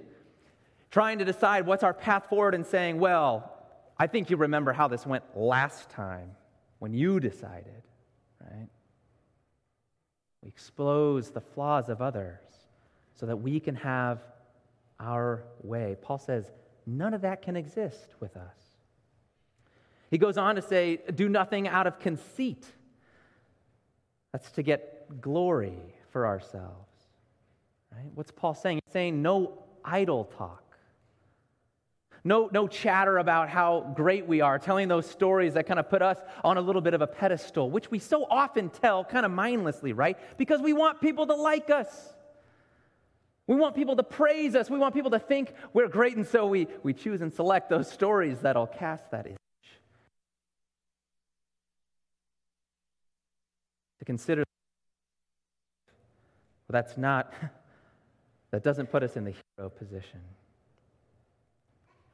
trying 0.89 1.19
to 1.19 1.25
decide 1.25 1.65
what's 1.65 1.83
our 1.83 1.93
path 1.93 2.27
forward 2.27 2.53
and 2.53 2.65
saying, 2.65 2.99
well, 2.99 3.53
I 3.97 4.07
think 4.07 4.29
you 4.29 4.37
remember 4.37 4.73
how 4.73 4.87
this 4.87 5.05
went 5.05 5.23
last 5.35 5.89
time 5.89 6.31
when 6.79 6.93
you 6.93 7.19
decided, 7.19 7.83
right? 8.49 8.67
We 10.41 10.49
expose 10.49 11.29
the 11.29 11.41
flaws 11.41 11.89
of 11.89 12.01
others 12.01 12.39
so 13.15 13.25
that 13.25 13.37
we 13.37 13.59
can 13.59 13.75
have 13.75 14.19
our 14.99 15.43
way. 15.61 15.95
Paul 16.01 16.17
says, 16.17 16.51
none 16.85 17.13
of 17.13 17.21
that 17.21 17.41
can 17.41 17.55
exist 17.55 18.15
with 18.19 18.35
us. 18.35 18.57
He 20.09 20.17
goes 20.17 20.37
on 20.37 20.55
to 20.55 20.61
say, 20.61 20.99
do 21.15 21.29
nothing 21.29 21.67
out 21.67 21.87
of 21.87 21.99
conceit. 21.99 22.65
That's 24.31 24.51
to 24.51 24.63
get 24.63 25.21
glory 25.21 25.95
for 26.11 26.25
ourselves. 26.25 26.89
Right? 27.91 28.11
What's 28.15 28.31
Paul 28.31 28.53
saying? 28.53 28.79
He's 28.85 28.93
saying 28.93 29.21
no 29.21 29.63
idle 29.83 30.25
talk. 30.25 30.70
No, 32.23 32.49
no 32.51 32.67
chatter 32.67 33.17
about 33.17 33.49
how 33.49 33.93
great 33.95 34.27
we 34.27 34.41
are, 34.41 34.59
telling 34.59 34.87
those 34.87 35.09
stories 35.09 35.55
that 35.55 35.65
kind 35.65 35.79
of 35.79 35.89
put 35.89 36.03
us 36.03 36.19
on 36.43 36.57
a 36.57 36.61
little 36.61 36.81
bit 36.81 36.93
of 36.93 37.01
a 37.01 37.07
pedestal, 37.07 37.71
which 37.71 37.89
we 37.89 37.97
so 37.97 38.25
often 38.29 38.69
tell 38.69 39.03
kind 39.03 39.25
of 39.25 39.31
mindlessly, 39.31 39.91
right? 39.91 40.17
Because 40.37 40.61
we 40.61 40.73
want 40.73 41.01
people 41.01 41.25
to 41.27 41.35
like 41.35 41.71
us. 41.71 42.13
We 43.47 43.55
want 43.55 43.75
people 43.75 43.95
to 43.95 44.03
praise 44.03 44.53
us. 44.55 44.69
We 44.69 44.77
want 44.77 44.93
people 44.93 45.11
to 45.11 45.19
think 45.19 45.53
we're 45.73 45.87
great, 45.87 46.15
and 46.15 46.27
so 46.27 46.45
we, 46.45 46.67
we 46.83 46.93
choose 46.93 47.21
and 47.21 47.33
select 47.33 47.69
those 47.69 47.89
stories 47.89 48.39
that'll 48.39 48.67
cast 48.67 49.09
that 49.11 49.25
image. 49.25 49.37
To 53.99 54.05
consider 54.05 54.43
well, 56.71 56.81
that's 56.81 56.97
not, 56.97 57.33
that 58.51 58.63
doesn't 58.63 58.91
put 58.91 59.03
us 59.03 59.17
in 59.17 59.25
the 59.25 59.33
hero 59.57 59.69
position. 59.69 60.21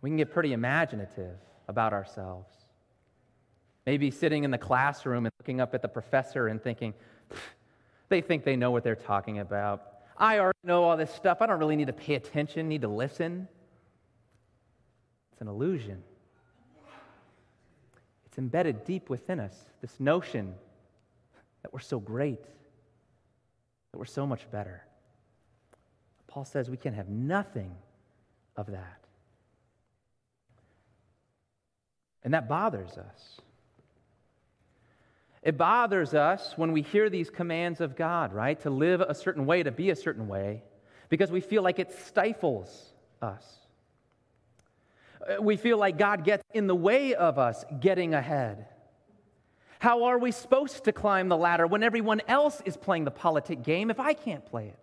We 0.01 0.09
can 0.09 0.17
get 0.17 0.31
pretty 0.31 0.53
imaginative 0.53 1.37
about 1.67 1.93
ourselves. 1.93 2.53
Maybe 3.85 4.11
sitting 4.11 4.43
in 4.43 4.51
the 4.51 4.57
classroom 4.57 5.25
and 5.25 5.33
looking 5.39 5.61
up 5.61 5.73
at 5.73 5.81
the 5.81 5.87
professor 5.87 6.47
and 6.47 6.61
thinking, 6.61 6.93
they 8.09 8.21
think 8.21 8.43
they 8.43 8.55
know 8.55 8.71
what 8.71 8.83
they're 8.83 8.95
talking 8.95 9.39
about. 9.39 9.83
I 10.17 10.39
already 10.39 10.59
know 10.63 10.83
all 10.83 10.97
this 10.97 11.13
stuff. 11.13 11.41
I 11.41 11.45
don't 11.45 11.59
really 11.59 11.75
need 11.75 11.87
to 11.87 11.93
pay 11.93 12.15
attention, 12.15 12.67
need 12.67 12.81
to 12.81 12.87
listen. 12.87 13.47
It's 15.31 15.41
an 15.41 15.47
illusion. 15.47 16.03
It's 18.25 18.37
embedded 18.37 18.85
deep 18.85 19.09
within 19.09 19.39
us, 19.39 19.55
this 19.81 19.99
notion 19.99 20.53
that 21.63 21.73
we're 21.73 21.79
so 21.79 21.99
great, 21.99 22.43
that 23.91 23.97
we're 23.97 24.05
so 24.05 24.27
much 24.27 24.49
better. 24.51 24.83
Paul 26.27 26.45
says 26.45 26.69
we 26.69 26.77
can 26.77 26.93
have 26.93 27.09
nothing 27.09 27.75
of 28.55 28.67
that. 28.67 29.06
And 32.23 32.33
that 32.33 32.47
bothers 32.49 32.97
us. 32.97 33.41
It 35.43 35.57
bothers 35.57 36.13
us 36.13 36.57
when 36.57 36.73
we 36.73 36.81
hear 36.81 37.09
these 37.09 37.29
commands 37.29 37.79
of 37.79 37.95
God, 37.95 38.33
right? 38.33 38.59
To 38.61 38.69
live 38.69 39.01
a 39.01 39.15
certain 39.15 39.45
way, 39.45 39.63
to 39.63 39.71
be 39.71 39.91
a 39.91 39.95
certain 39.95 40.27
way, 40.27 40.63
because 41.09 41.31
we 41.31 41.39
feel 41.39 41.63
like 41.63 41.79
it 41.79 41.91
stifles 42.05 42.91
us. 43.21 43.45
Uh, 45.21 45.41
we 45.41 45.55
feel 45.55 45.77
like 45.77 45.97
God 45.97 46.23
gets 46.23 46.43
in 46.53 46.67
the 46.67 46.75
way 46.75 47.15
of 47.15 47.39
us 47.39 47.63
getting 47.79 48.13
ahead. 48.13 48.65
How 49.79 50.05
are 50.05 50.17
we 50.17 50.31
supposed 50.31 50.85
to 50.85 50.91
climb 50.91 51.29
the 51.29 51.37
ladder 51.37 51.67
when 51.67 51.83
everyone 51.83 52.21
else 52.27 52.61
is 52.65 52.75
playing 52.75 53.05
the 53.05 53.11
politic 53.11 53.63
game 53.63 53.91
if 53.91 53.99
I 53.99 54.13
can't 54.13 54.45
play 54.45 54.67
it? 54.67 54.79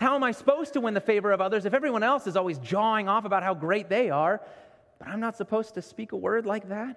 How 0.00 0.16
am 0.16 0.24
I 0.24 0.32
supposed 0.32 0.72
to 0.72 0.80
win 0.80 0.94
the 0.94 1.00
favor 1.00 1.30
of 1.30 1.40
others 1.40 1.66
if 1.66 1.74
everyone 1.74 2.02
else 2.02 2.26
is 2.26 2.36
always 2.36 2.58
jawing 2.58 3.08
off 3.08 3.24
about 3.24 3.42
how 3.42 3.54
great 3.54 3.88
they 3.88 4.10
are 4.10 4.40
but 4.98 5.08
I'm 5.08 5.20
not 5.20 5.36
supposed 5.36 5.74
to 5.74 5.82
speak 5.82 6.12
a 6.12 6.16
word 6.16 6.46
like 6.46 6.68
that. 6.68 6.96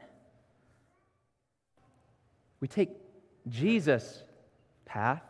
We 2.60 2.68
take 2.68 2.89
Jesus' 3.50 4.24
path 4.86 5.24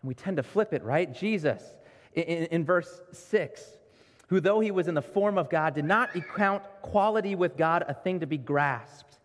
and 0.00 0.08
we 0.08 0.14
tend 0.14 0.36
to 0.38 0.42
flip 0.42 0.72
it, 0.72 0.82
right? 0.82 1.12
Jesus, 1.12 1.62
in, 2.14 2.24
in, 2.24 2.64
verse 2.64 3.00
6, 3.12 3.64
who 4.28 4.40
though 4.40 4.60
he 4.60 4.70
was 4.70 4.88
in 4.88 4.94
the 4.94 5.02
form 5.02 5.38
of 5.38 5.48
God, 5.48 5.74
did 5.74 5.84
not 5.84 6.10
count 6.34 6.62
quality 6.82 7.34
with 7.34 7.56
God 7.56 7.84
a 7.86 7.94
thing 7.94 8.20
to 8.20 8.26
be 8.26 8.38
grasped. 8.38 9.18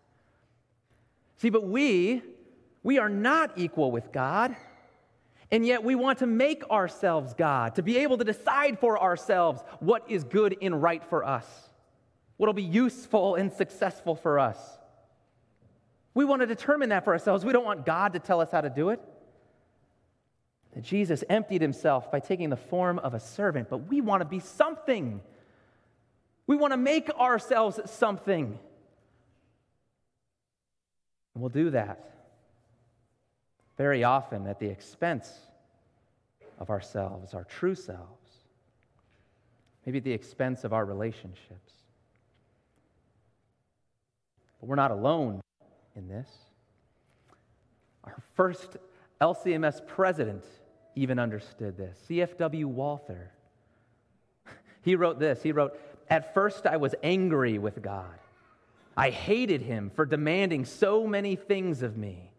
See, 1.38 1.50
but 1.50 1.66
we, 1.66 2.22
we 2.82 2.98
are 2.98 3.08
not 3.08 3.52
equal 3.56 3.90
with 3.90 4.12
God. 4.12 4.56
And 5.50 5.64
yet, 5.66 5.82
we 5.82 5.94
want 5.94 6.18
to 6.18 6.26
make 6.26 6.68
ourselves 6.70 7.32
God, 7.32 7.76
to 7.76 7.82
be 7.82 7.96
able 7.98 8.18
to 8.18 8.24
decide 8.24 8.78
for 8.78 9.00
ourselves 9.00 9.62
what 9.80 10.04
is 10.06 10.22
good 10.22 10.56
and 10.60 10.82
right 10.82 11.02
for 11.02 11.24
us 11.24 11.67
what'll 12.38 12.54
be 12.54 12.62
useful 12.62 13.34
and 13.34 13.52
successful 13.52 14.14
for 14.14 14.38
us. 14.38 14.58
We 16.14 16.24
want 16.24 16.40
to 16.40 16.46
determine 16.46 16.88
that 16.88 17.04
for 17.04 17.12
ourselves. 17.12 17.44
We 17.44 17.52
don't 17.52 17.64
want 17.64 17.84
God 17.84 18.14
to 18.14 18.18
tell 18.18 18.40
us 18.40 18.50
how 18.50 18.62
to 18.62 18.70
do 18.70 18.88
it. 18.88 19.00
That 20.74 20.82
Jesus 20.82 21.22
emptied 21.28 21.60
himself 21.60 22.10
by 22.10 22.20
taking 22.20 22.48
the 22.48 22.56
form 22.56 22.98
of 22.98 23.14
a 23.14 23.20
servant, 23.20 23.68
but 23.68 23.88
we 23.88 24.00
want 24.00 24.22
to 24.22 24.28
be 24.28 24.40
something. 24.40 25.20
We 26.46 26.56
want 26.56 26.72
to 26.72 26.76
make 26.76 27.10
ourselves 27.10 27.78
something. 27.90 28.58
And 31.34 31.42
we'll 31.42 31.50
do 31.50 31.70
that 31.70 32.04
very 33.76 34.02
often 34.02 34.46
at 34.46 34.58
the 34.58 34.66
expense 34.66 35.32
of 36.58 36.70
ourselves, 36.70 37.32
our 37.34 37.44
true 37.44 37.76
selves, 37.76 38.30
maybe 39.86 39.98
at 39.98 40.04
the 40.04 40.12
expense 40.12 40.64
of 40.64 40.72
our 40.72 40.84
relationships. 40.84 41.74
But 44.60 44.68
we're 44.68 44.76
not 44.76 44.90
alone 44.90 45.40
in 45.96 46.08
this. 46.08 46.28
Our 48.04 48.22
first 48.34 48.76
LCMS 49.20 49.86
president 49.86 50.44
even 50.94 51.18
understood 51.18 51.76
this 51.76 51.98
CFW 52.08 52.66
Walther. 52.66 53.30
He 54.82 54.94
wrote 54.94 55.18
this 55.18 55.42
He 55.42 55.52
wrote, 55.52 55.78
At 56.08 56.34
first 56.34 56.66
I 56.66 56.76
was 56.76 56.94
angry 57.02 57.58
with 57.58 57.82
God. 57.82 58.18
I 58.96 59.10
hated 59.10 59.62
him 59.62 59.90
for 59.94 60.04
demanding 60.04 60.64
so 60.64 61.06
many 61.06 61.36
things 61.36 61.82
of 61.82 61.96
me. 61.96 62.32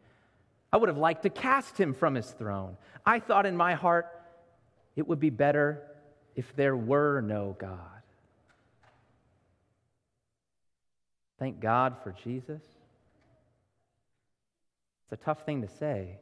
I 0.74 0.78
would 0.78 0.90
have 0.90 0.98
liked 0.98 1.24
to 1.24 1.30
cast 1.30 1.78
him 1.80 1.94
from 1.94 2.16
his 2.16 2.30
throne. 2.32 2.76
I 3.06 3.20
thought 3.20 3.46
in 3.46 3.56
my 3.56 3.76
heart 3.76 4.08
it 4.96 5.08
would 5.08 5.20
be 5.20 5.30
better 5.30 5.82
if 6.36 6.54
there 6.56 6.76
were 6.76 7.22
no 7.22 7.56
God. 7.58 7.99
Thank 11.40 11.62
God 11.62 11.96
for 12.04 12.12
Jesus. 12.12 12.62
It's 15.04 15.22
a 15.22 15.26
tough 15.26 15.46
thing 15.46 15.62
to 15.62 15.68
say 15.68 16.18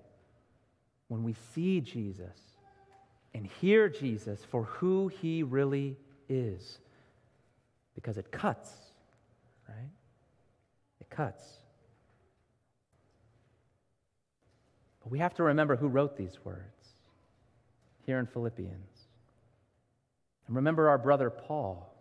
when 1.08 1.24
we 1.24 1.36
see 1.54 1.82
Jesus 1.82 2.38
and 3.34 3.46
hear 3.46 3.90
Jesus 3.90 4.46
for 4.50 4.64
who 4.64 5.08
he 5.08 5.44
really 5.44 5.98
is 6.30 6.80
because 7.96 8.18
it 8.18 8.32
cuts, 8.32 8.72
right? 9.68 9.90
It 11.02 11.10
cuts. 11.10 11.44
But 15.04 15.12
we 15.12 15.20
have 15.20 15.34
to 15.36 15.44
remember 15.44 15.76
who 15.76 15.88
wrote 15.88 16.16
these 16.16 16.38
words 16.44 16.94
here 18.06 18.20
in 18.20 18.28
Philippians. 18.28 19.08
And 20.48 20.56
remember 20.56 20.90
our 20.90 20.98
brother 20.98 21.30
Paul. 21.30 21.94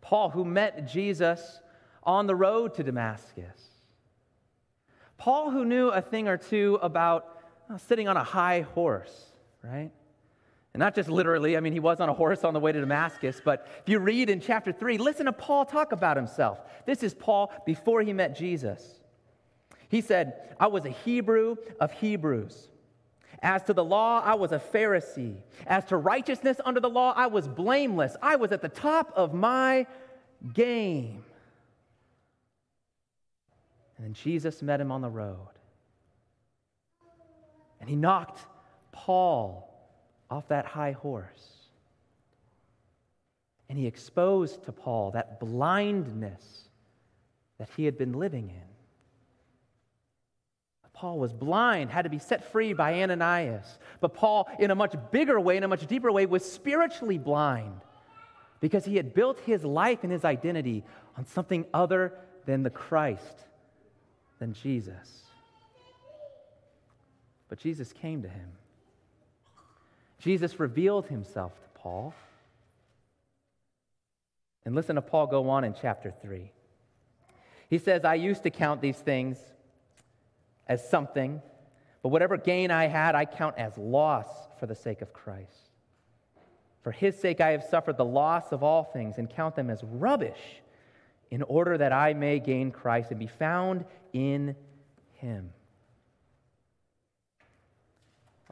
Paul, 0.00 0.30
who 0.30 0.44
met 0.44 0.86
Jesus 0.86 1.60
on 2.04 2.26
the 2.26 2.34
road 2.34 2.74
to 2.74 2.82
Damascus. 2.82 3.60
Paul, 5.16 5.50
who 5.50 5.64
knew 5.64 5.88
a 5.88 6.00
thing 6.00 6.28
or 6.28 6.36
two 6.36 6.78
about 6.82 7.40
uh, 7.70 7.78
sitting 7.78 8.08
on 8.08 8.16
a 8.16 8.24
high 8.24 8.62
horse, 8.62 9.26
right? 9.62 9.90
And 10.74 10.80
not 10.80 10.94
just 10.94 11.08
literally, 11.08 11.56
I 11.56 11.60
mean, 11.60 11.72
he 11.72 11.80
was 11.80 12.00
on 12.00 12.08
a 12.08 12.12
horse 12.12 12.42
on 12.42 12.52
the 12.52 12.60
way 12.60 12.72
to 12.72 12.80
Damascus, 12.80 13.40
but 13.42 13.66
if 13.80 13.88
you 13.88 14.00
read 14.00 14.28
in 14.28 14.40
chapter 14.40 14.72
3, 14.72 14.98
listen 14.98 15.26
to 15.26 15.32
Paul 15.32 15.64
talk 15.64 15.92
about 15.92 16.16
himself. 16.16 16.58
This 16.84 17.02
is 17.02 17.14
Paul 17.14 17.52
before 17.64 18.02
he 18.02 18.12
met 18.12 18.36
Jesus. 18.36 19.00
He 19.88 20.00
said, 20.00 20.56
I 20.58 20.66
was 20.66 20.84
a 20.84 20.90
Hebrew 20.90 21.56
of 21.80 21.92
Hebrews. 21.92 22.68
As 23.40 23.62
to 23.64 23.72
the 23.72 23.84
law, 23.84 24.20
I 24.24 24.34
was 24.34 24.52
a 24.52 24.58
Pharisee. 24.58 25.36
As 25.66 25.84
to 25.86 25.96
righteousness 25.96 26.60
under 26.64 26.80
the 26.80 26.90
law, 26.90 27.12
I 27.14 27.26
was 27.26 27.46
blameless. 27.46 28.16
I 28.20 28.36
was 28.36 28.50
at 28.52 28.60
the 28.60 28.68
top 28.68 29.12
of 29.14 29.32
my 29.32 29.86
game. 30.52 31.24
And 34.04 34.14
then 34.14 34.22
Jesus 34.22 34.60
met 34.60 34.82
him 34.82 34.92
on 34.92 35.00
the 35.00 35.08
road. 35.08 35.48
And 37.80 37.88
he 37.88 37.96
knocked 37.96 38.38
Paul 38.92 39.66
off 40.30 40.46
that 40.48 40.66
high 40.66 40.92
horse. 40.92 41.70
And 43.70 43.78
he 43.78 43.86
exposed 43.86 44.64
to 44.64 44.72
Paul 44.72 45.12
that 45.12 45.40
blindness 45.40 46.68
that 47.56 47.70
he 47.78 47.86
had 47.86 47.96
been 47.96 48.12
living 48.12 48.50
in. 48.50 48.74
Paul 50.92 51.18
was 51.18 51.32
blind, 51.32 51.88
had 51.88 52.02
to 52.02 52.10
be 52.10 52.18
set 52.18 52.52
free 52.52 52.74
by 52.74 53.02
Ananias. 53.02 53.78
But 54.00 54.12
Paul, 54.12 54.50
in 54.58 54.70
a 54.70 54.74
much 54.74 54.94
bigger 55.12 55.40
way, 55.40 55.56
in 55.56 55.64
a 55.64 55.68
much 55.68 55.86
deeper 55.86 56.12
way, 56.12 56.26
was 56.26 56.44
spiritually 56.44 57.16
blind 57.16 57.80
because 58.60 58.84
he 58.84 58.96
had 58.96 59.14
built 59.14 59.40
his 59.40 59.64
life 59.64 60.00
and 60.02 60.12
his 60.12 60.26
identity 60.26 60.84
on 61.16 61.24
something 61.24 61.64
other 61.72 62.12
than 62.44 62.62
the 62.62 62.70
Christ, 62.70 63.46
than 64.44 64.52
Jesus. 64.52 65.22
But 67.48 67.58
Jesus 67.58 67.94
came 67.94 68.20
to 68.20 68.28
him. 68.28 68.50
Jesus 70.18 70.60
revealed 70.60 71.06
himself 71.06 71.54
to 71.62 71.80
Paul. 71.80 72.12
And 74.66 74.74
listen 74.74 74.96
to 74.96 75.02
Paul 75.02 75.28
go 75.28 75.48
on 75.48 75.64
in 75.64 75.74
chapter 75.80 76.12
3. 76.20 76.52
He 77.70 77.78
says, 77.78 78.04
I 78.04 78.16
used 78.16 78.42
to 78.42 78.50
count 78.50 78.82
these 78.82 78.98
things 78.98 79.38
as 80.66 80.86
something, 80.90 81.40
but 82.02 82.10
whatever 82.10 82.36
gain 82.36 82.70
I 82.70 82.86
had, 82.86 83.14
I 83.14 83.24
count 83.24 83.56
as 83.56 83.78
loss 83.78 84.28
for 84.60 84.66
the 84.66 84.74
sake 84.74 85.00
of 85.00 85.14
Christ. 85.14 85.70
For 86.82 86.92
his 86.92 87.18
sake, 87.18 87.40
I 87.40 87.52
have 87.52 87.64
suffered 87.64 87.96
the 87.96 88.04
loss 88.04 88.52
of 88.52 88.62
all 88.62 88.84
things 88.84 89.16
and 89.16 89.30
count 89.30 89.56
them 89.56 89.70
as 89.70 89.82
rubbish 89.82 90.60
in 91.30 91.40
order 91.44 91.78
that 91.78 91.94
I 91.94 92.12
may 92.12 92.40
gain 92.40 92.70
Christ 92.70 93.10
and 93.10 93.18
be 93.18 93.26
found 93.26 93.86
in 94.14 94.56
him. 95.16 95.50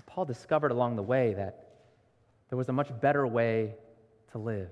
Paul 0.05 0.27
discovered 0.27 0.73
along 0.73 0.97
the 0.97 1.03
way 1.03 1.33
that 1.33 1.69
there 2.51 2.59
was 2.59 2.69
a 2.69 2.73
much 2.73 2.89
better 3.01 3.27
way 3.27 3.75
to 4.33 4.39
live. 4.39 4.69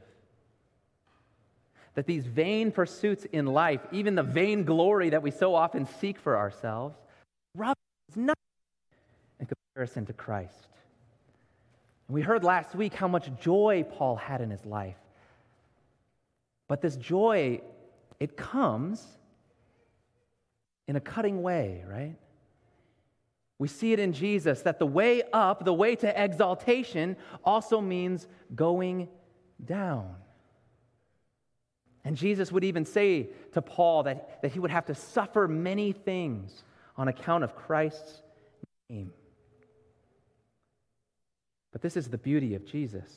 That 1.94 2.06
these 2.06 2.26
vain 2.26 2.72
pursuits 2.72 3.24
in 3.32 3.46
life, 3.46 3.80
even 3.90 4.14
the 4.14 4.22
vain 4.22 4.64
glory 4.64 5.10
that 5.10 5.22
we 5.22 5.30
so 5.30 5.54
often 5.54 5.86
seek 5.86 6.18
for 6.18 6.36
ourselves, 6.36 6.94
rubbish 7.54 7.78
is 8.10 8.18
nothing 8.18 8.34
in 9.40 9.46
comparison 9.46 10.04
to 10.06 10.12
Christ. 10.12 10.68
And 12.06 12.14
we 12.14 12.20
heard 12.20 12.44
last 12.44 12.74
week 12.74 12.92
how 12.92 13.08
much 13.08 13.30
joy 13.40 13.86
Paul 13.90 14.16
had 14.16 14.42
in 14.42 14.50
his 14.50 14.66
life. 14.66 14.98
But 16.68 16.82
this 16.82 16.96
joy, 16.96 17.62
it 18.18 18.36
comes 18.36 19.06
in 20.90 20.96
a 20.96 21.00
cutting 21.00 21.40
way, 21.40 21.84
right? 21.88 22.16
We 23.60 23.68
see 23.68 23.92
it 23.92 24.00
in 24.00 24.12
Jesus 24.12 24.62
that 24.62 24.80
the 24.80 24.86
way 24.86 25.22
up, 25.32 25.64
the 25.64 25.72
way 25.72 25.94
to 25.94 26.20
exaltation, 26.20 27.16
also 27.44 27.80
means 27.80 28.26
going 28.56 29.06
down. 29.64 30.16
And 32.04 32.16
Jesus 32.16 32.50
would 32.50 32.64
even 32.64 32.84
say 32.84 33.28
to 33.52 33.62
Paul 33.62 34.02
that, 34.02 34.42
that 34.42 34.50
he 34.50 34.58
would 34.58 34.72
have 34.72 34.86
to 34.86 34.94
suffer 34.96 35.46
many 35.46 35.92
things 35.92 36.64
on 36.96 37.06
account 37.06 37.44
of 37.44 37.54
Christ's 37.54 38.22
name. 38.88 39.12
But 41.70 41.82
this 41.82 41.96
is 41.96 42.08
the 42.08 42.18
beauty 42.18 42.56
of 42.56 42.66
Jesus. 42.66 43.14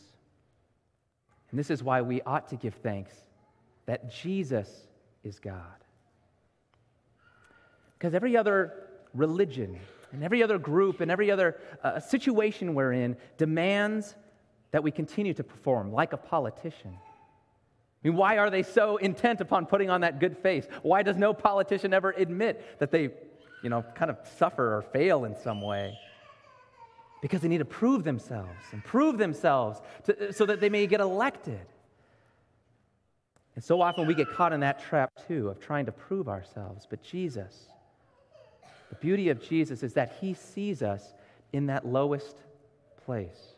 And 1.50 1.58
this 1.58 1.72
is 1.72 1.82
why 1.82 2.04
we 2.04 2.22
ought 2.22 2.50
to 2.50 2.56
give 2.56 2.76
thanks 2.76 3.16
that 3.88 4.12
Jesus 4.12 4.70
is 5.24 5.40
God. 5.40 5.84
Because 8.04 8.16
every 8.16 8.36
other 8.36 8.74
religion, 9.14 9.80
and 10.12 10.26
every 10.26 10.44
other 10.44 10.60
group 10.60 11.00
and 11.00 11.10
every 11.10 11.32
other 11.32 11.58
uh, 11.82 12.02
situation 12.02 12.76
we're 12.76 12.92
in 12.92 13.16
demands 13.38 14.14
that 14.72 14.84
we 14.84 14.92
continue 14.92 15.34
to 15.34 15.42
perform 15.42 15.94
like 15.94 16.12
a 16.12 16.18
politician. 16.18 16.92
I 16.94 18.08
mean, 18.10 18.18
why 18.18 18.40
are 18.40 18.50
they 18.50 18.62
so 18.62 18.98
intent 18.98 19.40
upon 19.40 19.68
putting 19.68 19.90
on 19.90 20.02
that 20.02 20.20
good 20.20 20.38
face? 20.38 20.68
Why 20.82 21.02
does 21.02 21.16
no 21.16 21.34
politician 21.34 21.94
ever 21.94 22.12
admit 22.12 22.78
that 22.80 22.92
they, 22.92 23.04
you 23.64 23.70
know, 23.70 23.86
kind 23.96 24.12
of 24.12 24.18
suffer 24.38 24.76
or 24.76 24.82
fail 24.82 25.24
in 25.24 25.34
some 25.38 25.62
way? 25.62 25.98
Because 27.22 27.40
they 27.40 27.48
need 27.48 27.60
to 27.60 27.66
prove 27.66 28.04
themselves 28.04 28.66
and 28.74 28.84
prove 28.84 29.18
themselves 29.18 29.80
to, 30.08 30.34
so 30.34 30.46
that 30.46 30.60
they 30.60 30.68
may 30.68 30.88
get 30.88 31.00
elected. 31.00 31.62
And 33.56 33.64
so 33.64 33.82
often 33.82 34.08
we 34.08 34.14
get 34.14 34.30
caught 34.30 34.52
in 34.52 34.60
that 34.60 34.84
trap 34.84 35.10
too 35.26 35.48
of 35.48 35.62
trying 35.62 35.86
to 35.86 35.94
prove 35.94 36.28
ourselves. 36.28 36.86
But 36.90 37.02
Jesus, 37.02 37.70
the 38.94 39.00
beauty 39.00 39.30
of 39.30 39.42
Jesus 39.42 39.82
is 39.82 39.94
that 39.94 40.18
he 40.22 40.36
sees 40.36 40.84
us 40.84 41.16
in 41.52 41.66
that 41.66 41.84
lowest 41.84 42.38
place. 43.06 43.56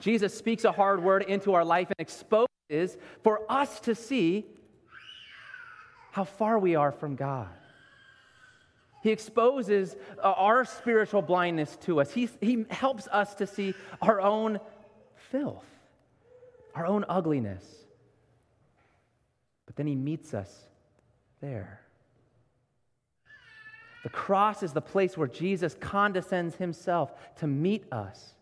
Jesus 0.00 0.36
speaks 0.36 0.64
a 0.64 0.72
hard 0.72 1.04
word 1.04 1.22
into 1.22 1.54
our 1.54 1.64
life 1.64 1.86
and 1.86 2.00
exposes 2.00 2.96
for 3.22 3.42
us 3.48 3.78
to 3.80 3.94
see 3.94 4.44
how 6.10 6.24
far 6.24 6.58
we 6.58 6.74
are 6.74 6.90
from 6.90 7.14
God. 7.14 7.48
He 9.04 9.10
exposes 9.10 9.94
uh, 10.18 10.32
our 10.32 10.64
spiritual 10.64 11.22
blindness 11.22 11.76
to 11.82 12.00
us. 12.00 12.10
He, 12.10 12.28
he 12.40 12.66
helps 12.68 13.06
us 13.06 13.36
to 13.36 13.46
see 13.46 13.72
our 14.02 14.20
own 14.20 14.58
filth, 15.30 15.64
our 16.74 16.86
own 16.86 17.04
ugliness. 17.08 17.64
But 19.64 19.76
then 19.76 19.86
He 19.86 19.94
meets 19.94 20.34
us 20.34 20.52
there. 21.40 21.85
The 24.06 24.10
cross 24.10 24.62
is 24.62 24.72
the 24.72 24.80
place 24.80 25.18
where 25.18 25.26
Jesus 25.26 25.74
condescends 25.80 26.54
himself 26.54 27.12
to 27.38 27.48
meet 27.48 27.92
us, 27.92 28.34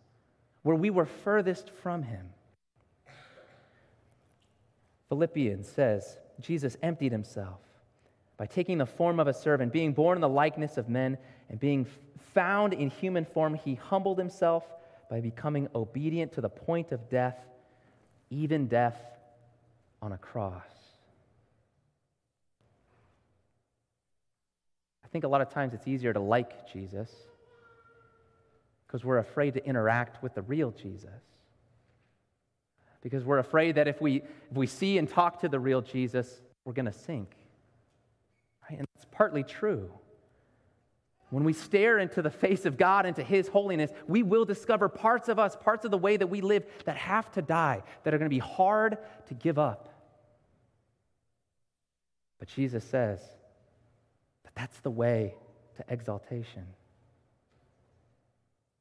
where 0.62 0.76
we 0.76 0.90
were 0.90 1.06
furthest 1.06 1.70
from 1.70 2.02
him. 2.02 2.28
Philippians 5.08 5.66
says 5.66 6.18
Jesus 6.38 6.76
emptied 6.82 7.12
himself 7.12 7.60
by 8.36 8.44
taking 8.44 8.76
the 8.76 8.84
form 8.84 9.18
of 9.18 9.26
a 9.26 9.32
servant, 9.32 9.72
being 9.72 9.94
born 9.94 10.18
in 10.18 10.20
the 10.20 10.28
likeness 10.28 10.76
of 10.76 10.90
men, 10.90 11.16
and 11.48 11.58
being 11.58 11.86
found 12.34 12.74
in 12.74 12.90
human 12.90 13.24
form, 13.24 13.54
he 13.54 13.76
humbled 13.76 14.18
himself 14.18 14.64
by 15.08 15.22
becoming 15.22 15.66
obedient 15.74 16.30
to 16.32 16.42
the 16.42 16.50
point 16.50 16.92
of 16.92 17.08
death, 17.08 17.38
even 18.28 18.66
death 18.66 18.98
on 20.02 20.12
a 20.12 20.18
cross. 20.18 20.73
Think 25.14 25.22
a 25.22 25.28
lot 25.28 25.40
of 25.40 25.48
times 25.48 25.72
it's 25.74 25.86
easier 25.86 26.12
to 26.12 26.18
like 26.18 26.68
Jesus 26.72 27.08
because 28.84 29.04
we're 29.04 29.18
afraid 29.18 29.54
to 29.54 29.64
interact 29.64 30.20
with 30.24 30.34
the 30.34 30.42
real 30.42 30.72
Jesus. 30.72 31.22
Because 33.00 33.22
we're 33.22 33.38
afraid 33.38 33.76
that 33.76 33.86
if 33.86 34.00
we, 34.00 34.22
if 34.50 34.56
we 34.56 34.66
see 34.66 34.98
and 34.98 35.08
talk 35.08 35.40
to 35.42 35.48
the 35.48 35.60
real 35.60 35.82
Jesus, 35.82 36.42
we're 36.64 36.72
going 36.72 36.86
to 36.86 36.92
sink. 36.92 37.32
Right? 38.68 38.76
And 38.80 38.88
that's 38.92 39.06
partly 39.12 39.44
true. 39.44 39.88
When 41.30 41.44
we 41.44 41.52
stare 41.52 42.00
into 42.00 42.20
the 42.20 42.30
face 42.30 42.66
of 42.66 42.76
God, 42.76 43.06
into 43.06 43.22
His 43.22 43.46
holiness, 43.46 43.92
we 44.08 44.24
will 44.24 44.44
discover 44.44 44.88
parts 44.88 45.28
of 45.28 45.38
us, 45.38 45.54
parts 45.54 45.84
of 45.84 45.92
the 45.92 45.98
way 45.98 46.16
that 46.16 46.26
we 46.26 46.40
live 46.40 46.64
that 46.86 46.96
have 46.96 47.30
to 47.32 47.42
die, 47.42 47.84
that 48.02 48.12
are 48.12 48.18
going 48.18 48.28
to 48.28 48.34
be 48.34 48.40
hard 48.40 48.98
to 49.28 49.34
give 49.34 49.60
up. 49.60 49.90
But 52.40 52.48
Jesus 52.48 52.82
says, 52.82 53.20
that's 54.54 54.78
the 54.80 54.90
way 54.90 55.34
to 55.76 55.84
exaltation. 55.88 56.66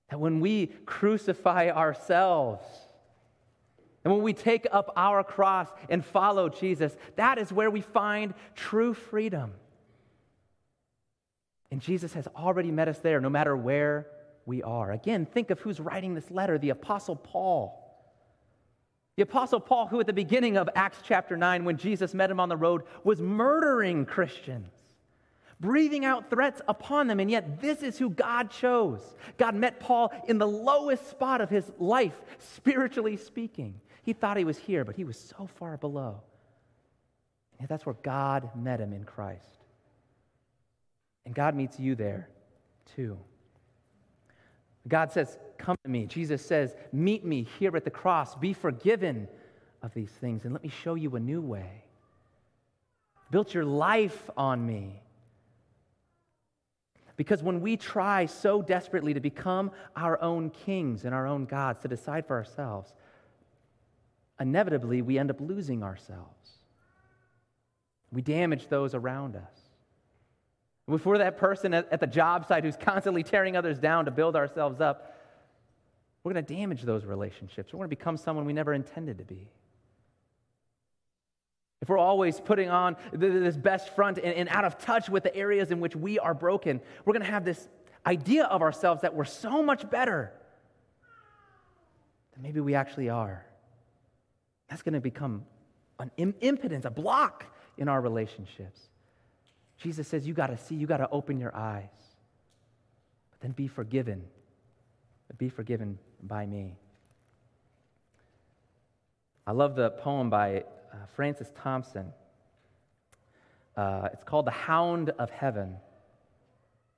That 0.10 0.20
when 0.20 0.40
we 0.40 0.68
crucify 0.86 1.70
ourselves, 1.70 2.64
and 4.04 4.14
when 4.14 4.22
we 4.22 4.34
take 4.34 4.68
up 4.72 4.92
our 4.96 5.24
cross 5.24 5.70
and 5.90 6.04
follow 6.04 6.50
Jesus, 6.50 6.96
that 7.16 7.38
is 7.38 7.52
where 7.52 7.72
we 7.72 7.82
find 7.82 8.34
true 8.56 8.94
freedom. 8.94 9.54
And 11.72 11.82
Jesus 11.82 12.14
has 12.14 12.28
already 12.36 12.70
met 12.70 12.88
us 12.88 13.00
there, 13.00 13.20
no 13.20 13.30
matter 13.30 13.56
where 13.56 14.08
we 14.46 14.62
are. 14.62 14.92
Again, 14.92 15.26
think 15.26 15.50
of 15.50 15.60
who's 15.62 15.80
writing 15.80 16.14
this 16.14 16.30
letter 16.30 16.58
the 16.58 16.70
Apostle 16.70 17.16
Paul. 17.16 17.80
The 19.16 19.24
Apostle 19.24 19.60
Paul, 19.60 19.88
who 19.88 20.00
at 20.00 20.06
the 20.06 20.14
beginning 20.14 20.58
of 20.58 20.70
Acts 20.76 21.00
chapter 21.04 21.38
9, 21.38 21.66
when 21.66 21.78
Jesus 21.78 22.14
met 22.14 22.30
him 22.30 22.40
on 22.40 22.50
the 22.50 22.58
road, 22.58 22.84
was 23.04 23.22
murdering 23.22 24.06
Christians, 24.06 24.72
breathing 25.64 26.04
out 26.04 26.30
threats 26.30 26.62
upon 26.68 27.08
them. 27.08 27.22
And 27.22 27.32
yet, 27.32 27.62
this 27.62 27.82
is 27.82 27.98
who 27.98 28.10
God 28.10 28.52
chose. 28.52 29.02
God 29.38 29.56
met 29.56 29.80
Paul 29.80 30.12
in 30.28 30.38
the 30.38 30.48
lowest 30.48 31.10
spot 31.10 31.40
of 31.40 31.50
his 31.50 31.72
life, 31.80 32.22
spiritually 32.38 33.16
speaking. 33.16 33.80
He 34.04 34.12
thought 34.12 34.36
he 34.36 34.44
was 34.44 34.58
here, 34.58 34.84
but 34.84 34.98
he 34.98 35.06
was 35.06 35.18
so 35.18 35.48
far 35.48 35.78
below. 35.78 36.22
And 37.60 37.70
that's 37.70 37.86
where 37.86 37.96
God 38.04 38.50
met 38.56 38.82
him 38.82 38.92
in 38.92 39.06
Christ. 39.06 39.58
And 41.26 41.34
God 41.34 41.56
meets 41.56 41.80
you 41.80 41.96
there 41.96 42.28
too. 42.98 43.18
God 44.86 45.14
says, 45.14 45.38
Come 45.58 45.78
to 45.86 45.90
me. 45.90 46.06
Jesus 46.08 46.46
says, 46.46 46.76
Meet 46.92 47.24
me 47.24 47.48
here 47.58 47.74
at 47.78 47.86
the 47.86 47.90
cross. 47.90 48.36
Be 48.36 48.52
forgiven 48.52 49.30
of 49.82 49.94
these 49.94 50.10
things, 50.10 50.44
and 50.44 50.52
let 50.52 50.62
me 50.62 50.70
show 50.70 50.96
you 50.96 51.16
a 51.16 51.22
new 51.22 51.40
way. 51.40 51.86
Built 53.32 53.54
your 53.54 53.64
life 53.64 54.30
on 54.36 54.66
me. 54.66 55.02
Because 57.16 57.44
when 57.44 57.62
we 57.62 57.78
try 57.78 58.26
so 58.26 58.62
desperately 58.62 59.14
to 59.14 59.20
become 59.20 59.72
our 59.96 60.22
own 60.22 60.50
kings 60.50 61.06
and 61.06 61.14
our 61.14 61.28
own 61.28 61.46
gods, 61.46 61.82
to 61.82 61.88
decide 61.88 62.26
for 62.26 62.36
ourselves, 62.36 62.94
inevitably 64.40 65.02
we 65.02 65.20
end 65.20 65.30
up 65.30 65.40
losing 65.40 65.84
ourselves. 65.84 66.50
We 68.12 68.22
damage 68.22 68.68
those 68.68 68.96
around 68.96 69.36
us. 69.36 69.60
If 70.88 71.06
we're 71.06 71.20
that 71.20 71.38
person 71.38 71.74
at, 71.74 72.00
the 72.00 72.08
job 72.08 72.46
site 72.48 72.64
who's 72.64 72.76
constantly 72.76 73.24
tearing 73.24 73.56
others 73.56 73.80
down 73.80 74.06
to 74.06 74.12
build 74.12 74.36
ourselves 74.36 74.82
up, 74.82 75.16
we're 76.24 76.34
going 76.34 76.46
to 76.46 76.54
damage 76.56 76.82
those 76.82 77.06
relationships. 77.06 77.74
We're 77.74 77.80
going 77.80 77.90
to 77.90 77.96
become 77.96 78.18
someone 78.18 78.46
we 78.46 78.54
never 78.54 78.74
intended 78.74 79.18
to 79.20 79.24
be. 79.24 79.50
If 81.84 81.90
we're 81.90 81.98
always 81.98 82.40
putting 82.40 82.70
on 82.70 82.96
this 83.12 83.58
best 83.58 83.94
front 83.94 84.18
and, 84.18 84.48
out 84.48 84.64
of 84.64 84.78
touch 84.78 85.10
with 85.10 85.24
the 85.24 85.36
areas 85.36 85.70
in 85.70 85.82
which 85.82 85.98
we 85.98 86.18
are 86.18 86.34
broken, 86.34 86.80
we're 87.04 87.12
going 87.12 87.26
to 87.26 87.30
have 87.30 87.44
this 87.44 87.68
idea 88.06 88.46
of 88.46 88.62
ourselves 88.62 89.02
that 89.02 89.14
we're 89.14 89.26
so 89.26 89.62
much 89.62 89.90
better 89.90 90.32
than 92.34 92.42
maybe 92.42 92.62
we 92.62 92.74
actually 92.74 93.10
are. 93.10 93.46
That's 94.70 94.82
going 94.82 94.94
to 94.94 95.02
become 95.02 95.44
an 96.00 96.34
impotence, 96.40 96.86
a 96.86 96.90
block 96.90 97.48
in 97.78 97.90
our 97.90 98.00
relationships. 98.00 98.80
Jesus 99.76 100.08
says, 100.08 100.26
You 100.26 100.34
got 100.34 100.48
to 100.48 100.58
see, 100.58 100.76
you 100.76 100.88
got 100.88 101.00
to 101.00 101.10
open 101.10 101.38
your 101.38 101.54
eyes. 101.54 101.90
But 103.32 103.42
then 103.42 103.52
be 103.52 103.68
forgiven. 103.68 104.24
Be 105.38 105.50
forgiven 105.50 106.00
by 106.22 106.46
me. 106.46 106.78
I 109.46 109.52
love 109.52 109.76
the 109.76 109.90
poem 109.90 110.30
by 110.30 110.64
uh, 110.94 110.98
Francis 111.16 111.52
Thompson. 111.62 112.14
Uh, 113.76 114.10
it's 114.14 114.24
called 114.24 114.46
The 114.46 114.52
Hound 114.52 115.10
of 115.18 115.30
Heaven. 115.32 115.76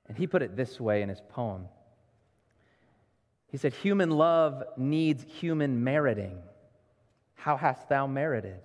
And 0.08 0.16
he 0.16 0.26
put 0.26 0.42
it 0.42 0.56
this 0.56 0.78
way 0.78 1.02
in 1.02 1.08
his 1.08 1.20
poem 1.30 1.66
He 3.48 3.56
said, 3.56 3.72
Human 3.74 4.10
love 4.10 4.62
needs 4.76 5.24
human 5.24 5.82
meriting. 5.82 6.38
How 7.34 7.56
hast 7.56 7.88
thou 7.88 8.06
merited? 8.06 8.60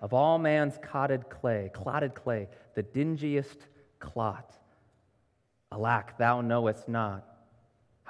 Of 0.00 0.12
all 0.12 0.38
man's 0.38 0.78
clotted 0.78 1.28
clay, 1.28 1.70
clotted 1.74 2.14
clay, 2.14 2.48
the 2.74 2.82
dingiest 2.82 3.58
clot. 3.98 4.56
Alack, 5.72 6.18
thou 6.18 6.40
knowest 6.40 6.88
not 6.88 7.24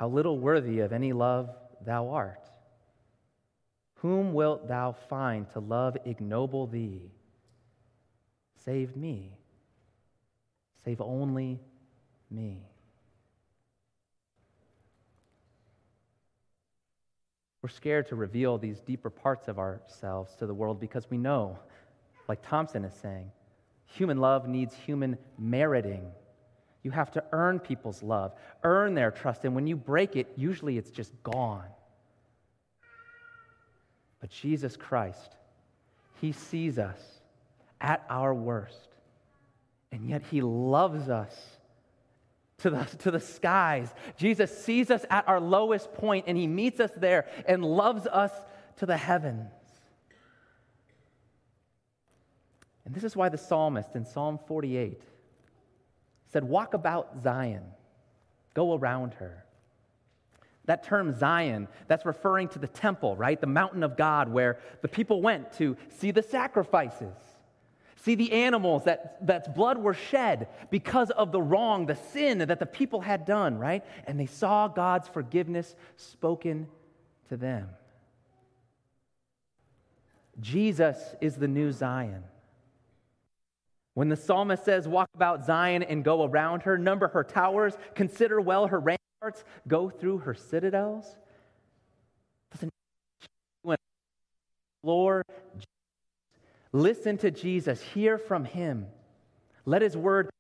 how 0.01 0.09
little 0.09 0.39
worthy 0.39 0.81
of 0.81 0.95
any 0.95 1.13
love 1.13 1.51
thou 1.85 2.09
art. 2.09 2.50
Whom 4.01 4.33
wilt 4.33 4.67
thou 4.67 4.93
find 4.93 5.49
to 5.51 5.61
love 5.61 5.97
ignoble 6.07 6.67
thee? 6.67 7.11
Save 8.65 8.97
me. 8.97 9.33
Save 10.83 11.03
only 11.03 11.61
me. 12.31 12.63
We're 17.61 17.69
scared 17.69 18.09
to 18.09 18.17
reveal 18.17 18.57
these 18.57 18.81
deeper 18.81 19.11
parts 19.11 19.49
of 19.49 19.59
ourselves 19.59 20.35
to 20.37 20.47
the 20.47 20.55
world 20.55 20.81
because 20.81 21.11
we 21.11 21.19
know, 21.19 21.59
like 22.27 22.41
Thompson 22.41 22.87
is 22.87 22.95
saying, 22.95 23.31
human 23.85 24.17
love 24.17 24.49
needs 24.49 24.75
human 24.75 25.19
meriting. 25.39 26.11
You 26.83 26.91
have 26.93 27.11
to 27.11 27.25
earn 27.33 27.59
people's 27.59 28.03
love, 28.03 28.33
earn 28.65 28.95
their 28.95 29.11
trust. 29.11 29.45
And 29.45 29.55
when 29.55 29.67
you 29.67 29.77
break 29.77 30.17
it, 30.17 30.33
usually 30.37 30.79
it's 30.79 30.91
just 30.91 31.13
gone. 31.23 31.69
But 34.31 34.37
Jesus 34.37 34.77
Christ, 34.77 35.37
He 36.21 36.33
sees 36.33 36.79
us 36.79 37.01
at 37.81 38.05
our 38.09 38.35
worst, 38.35 38.89
and 39.93 40.09
yet 40.09 40.23
He 40.31 40.41
loves 40.41 41.09
us 41.09 41.35
to 42.59 42.71
the, 42.71 42.85
to 42.99 43.11
the 43.11 43.21
skies. 43.21 43.93
Jesus 44.17 44.65
sees 44.65 44.91
us 44.91 45.05
at 45.11 45.29
our 45.29 45.41
lowest 45.41 45.93
point, 45.95 46.27
and 46.29 46.37
He 46.37 46.47
meets 46.47 46.81
us 46.81 46.91
there 46.97 47.27
and 47.47 47.65
loves 47.65 48.07
us 48.07 48.33
to 48.77 48.87
the 48.87 48.97
heavens. 48.97 49.51
And 52.85 52.95
this 52.95 53.05
is 53.05 53.15
why 53.15 53.29
the 53.29 53.39
psalmist 53.39 53.95
in 53.95 54.05
Psalm 54.05 54.39
48 54.47 55.01
said, 56.33 56.45
Walk 56.45 56.75
about 56.75 57.23
Zion, 57.23 57.63
go 58.55 58.77
around 58.77 59.15
her. 59.15 59.45
That 60.67 60.85
term 60.85 61.19
Zion, 61.19 61.69
that's 61.89 62.05
referring 62.05 62.49
to 62.49 62.59
the 62.59 62.69
temple, 62.69 63.17
right? 63.17 63.41
The 63.41 63.47
mountain 63.47 63.83
of 63.83 63.97
God 63.97 64.31
where 64.31 64.59
the 64.83 64.89
people 64.89 65.23
went 65.23 65.53
to 65.55 65.77
see 65.89 66.11
the 66.11 66.23
sacrifices, 66.23 67.15
see 67.97 68.15
the 68.15 68.33
animals 68.33 68.85
that, 68.85 69.27
that's 69.27 69.49
blood 69.49 69.79
were 69.79 69.95
shed 69.95 70.49
because 70.71 71.11
of 71.11 71.33
the 71.33 71.41
wrong, 71.41 71.87
the 71.87 71.97
sin 71.97 72.39
that 72.39 72.59
the 72.59 72.67
people 72.67 73.01
had 73.01 73.25
done, 73.25 73.59
right? 73.59 73.85
And 74.07 74.21
they 74.21 74.27
saw 74.27 74.69
God's 74.69 75.09
forgiveness 75.09 75.75
spoken 75.97 76.69
to 77.29 77.37
them. 77.37 77.69
Jesus 80.41 81.15
is 81.21 81.37
the 81.37 81.49
new 81.49 81.73
Zion. 81.73 82.23
When 83.95 84.09
the 84.09 84.17
psalmist 84.17 84.65
says, 84.65 84.89
Walk 84.89 85.09
about 85.15 85.45
Zion 85.45 85.83
and 85.83 86.05
go 86.05 86.25
around 86.25 86.63
her, 86.63 86.79
number 86.79 87.09
her 87.09 87.25
towers, 87.25 87.75
consider 87.95 88.41
well 88.41 88.69
her 88.69 88.81
ramparts, 89.21 89.45
go 89.69 89.91
through 89.91 90.19
her 90.19 90.35
citadels. 90.35 91.05
Doesn't 92.53 92.71
explore 94.83 95.25
Listen 96.73 97.19
to 97.19 97.31
Jesus, 97.33 97.83
hear 97.83 98.17
from 98.17 98.45
him. 98.45 98.87
Let 99.65 99.83
his 99.83 99.97
word 99.97 100.31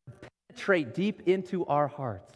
penetrate 0.48 0.94
deep 0.94 1.22
into 1.26 1.66
our 1.66 1.88
hearts 1.88 2.32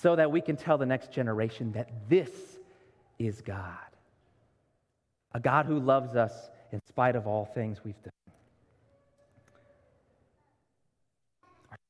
so 0.00 0.14
that 0.14 0.30
we 0.30 0.40
can 0.40 0.56
tell 0.56 0.78
the 0.78 0.86
next 0.86 1.10
generation 1.10 1.72
that 1.72 1.90
this 2.08 2.30
is 3.18 3.40
God. 3.40 3.76
A 5.32 5.40
God 5.40 5.66
who 5.66 5.80
loves 5.80 6.14
us 6.14 6.32
in 6.70 6.80
spite 6.88 7.16
of 7.16 7.26
all 7.26 7.46
things 7.46 7.80
we've 7.84 8.00
done. 8.02 8.12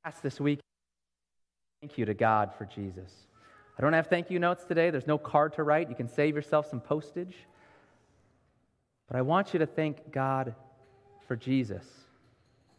Ask 0.07 0.23
this 0.23 0.41
week, 0.41 0.61
thank 1.85 1.99
you 1.99 2.07
to 2.07 2.15
God 2.15 2.51
for 2.57 2.65
Jesus. 2.65 3.13
I 3.79 3.83
don't 3.83 3.93
have 3.93 4.07
thank 4.07 4.31
you 4.31 4.39
notes 4.39 4.65
today. 4.65 4.89
There's 4.89 5.07
no 5.07 5.19
card 5.19 5.53
to 5.57 5.63
write. 5.63 5.91
You 5.91 5.95
can 5.95 6.09
save 6.09 6.35
yourself 6.35 6.67
some 6.71 6.81
postage. 6.81 7.37
But 9.07 9.19
I 9.19 9.21
want 9.21 9.53
you 9.53 9.59
to 9.59 9.67
thank 9.67 10.11
God 10.11 10.55
for 11.29 11.37
Jesus 11.37 11.85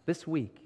this 0.07 0.25
week. 0.25 0.57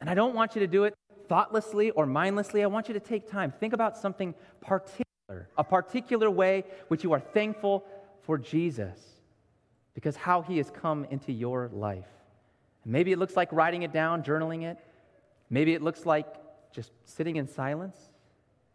And 0.00 0.08
I 0.08 0.14
don't 0.14 0.34
want 0.34 0.54
you 0.54 0.60
to 0.60 0.66
do 0.66 0.84
it 0.84 0.94
thoughtlessly 1.28 1.90
or 1.90 2.06
mindlessly. 2.06 2.62
I 2.62 2.68
want 2.68 2.88
you 2.88 2.94
to 2.94 3.00
take 3.00 3.30
time. 3.30 3.52
Think 3.52 3.74
about 3.74 3.98
something 3.98 4.34
particular, 4.62 5.50
a 5.58 5.64
particular 5.64 6.30
way 6.30 6.64
which 6.88 7.04
you 7.04 7.12
are 7.12 7.20
thankful 7.20 7.84
for 8.22 8.38
Jesus 8.38 8.98
because 9.92 10.16
how 10.16 10.40
he 10.40 10.56
has 10.56 10.70
come 10.70 11.04
into 11.10 11.32
your 11.32 11.68
life. 11.74 12.08
Maybe 12.86 13.12
it 13.12 13.18
looks 13.18 13.36
like 13.36 13.52
writing 13.52 13.82
it 13.82 13.92
down, 13.92 14.22
journaling 14.22 14.62
it. 14.62 14.78
Maybe 15.50 15.74
it 15.74 15.82
looks 15.82 16.06
like 16.06 16.26
just 16.72 16.92
sitting 17.04 17.36
in 17.36 17.48
silence 17.48 17.96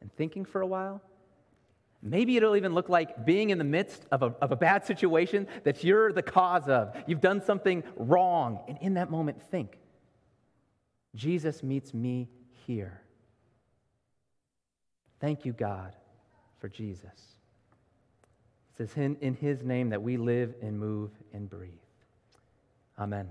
and 0.01 0.13
thinking 0.15 0.45
for 0.45 0.61
a 0.61 0.67
while. 0.67 1.01
Maybe 2.01 2.37
it'll 2.37 2.55
even 2.55 2.73
look 2.73 2.89
like 2.89 3.25
being 3.25 3.49
in 3.49 3.57
the 3.57 3.63
midst 3.63 4.05
of 4.11 4.21
a, 4.21 4.35
of 4.41 4.51
a 4.51 4.55
bad 4.55 4.85
situation 4.91 5.47
that 5.63 5.83
you're 5.83 6.13
the 6.13 6.21
cause 6.21 6.67
of. 6.67 6.95
You've 7.07 7.21
done 7.21 7.43
something 7.43 7.83
wrong. 7.95 8.59
And 8.67 8.77
in 8.79 8.93
that 8.95 9.09
moment, 9.09 9.41
think 9.41 9.77
Jesus 11.15 11.63
meets 11.63 11.93
me 11.93 12.29
here. 12.67 13.01
Thank 15.19 15.45
you, 15.45 15.53
God, 15.53 15.95
for 16.59 16.69
Jesus. 16.69 17.03
It 18.71 18.77
says 18.77 18.97
in, 18.97 19.15
in 19.21 19.33
his 19.33 19.63
name 19.63 19.89
that 19.89 20.01
we 20.01 20.17
live 20.17 20.53
and 20.61 20.77
move 20.77 21.11
and 21.33 21.49
breathe. 21.49 21.71
Amen. 22.99 23.29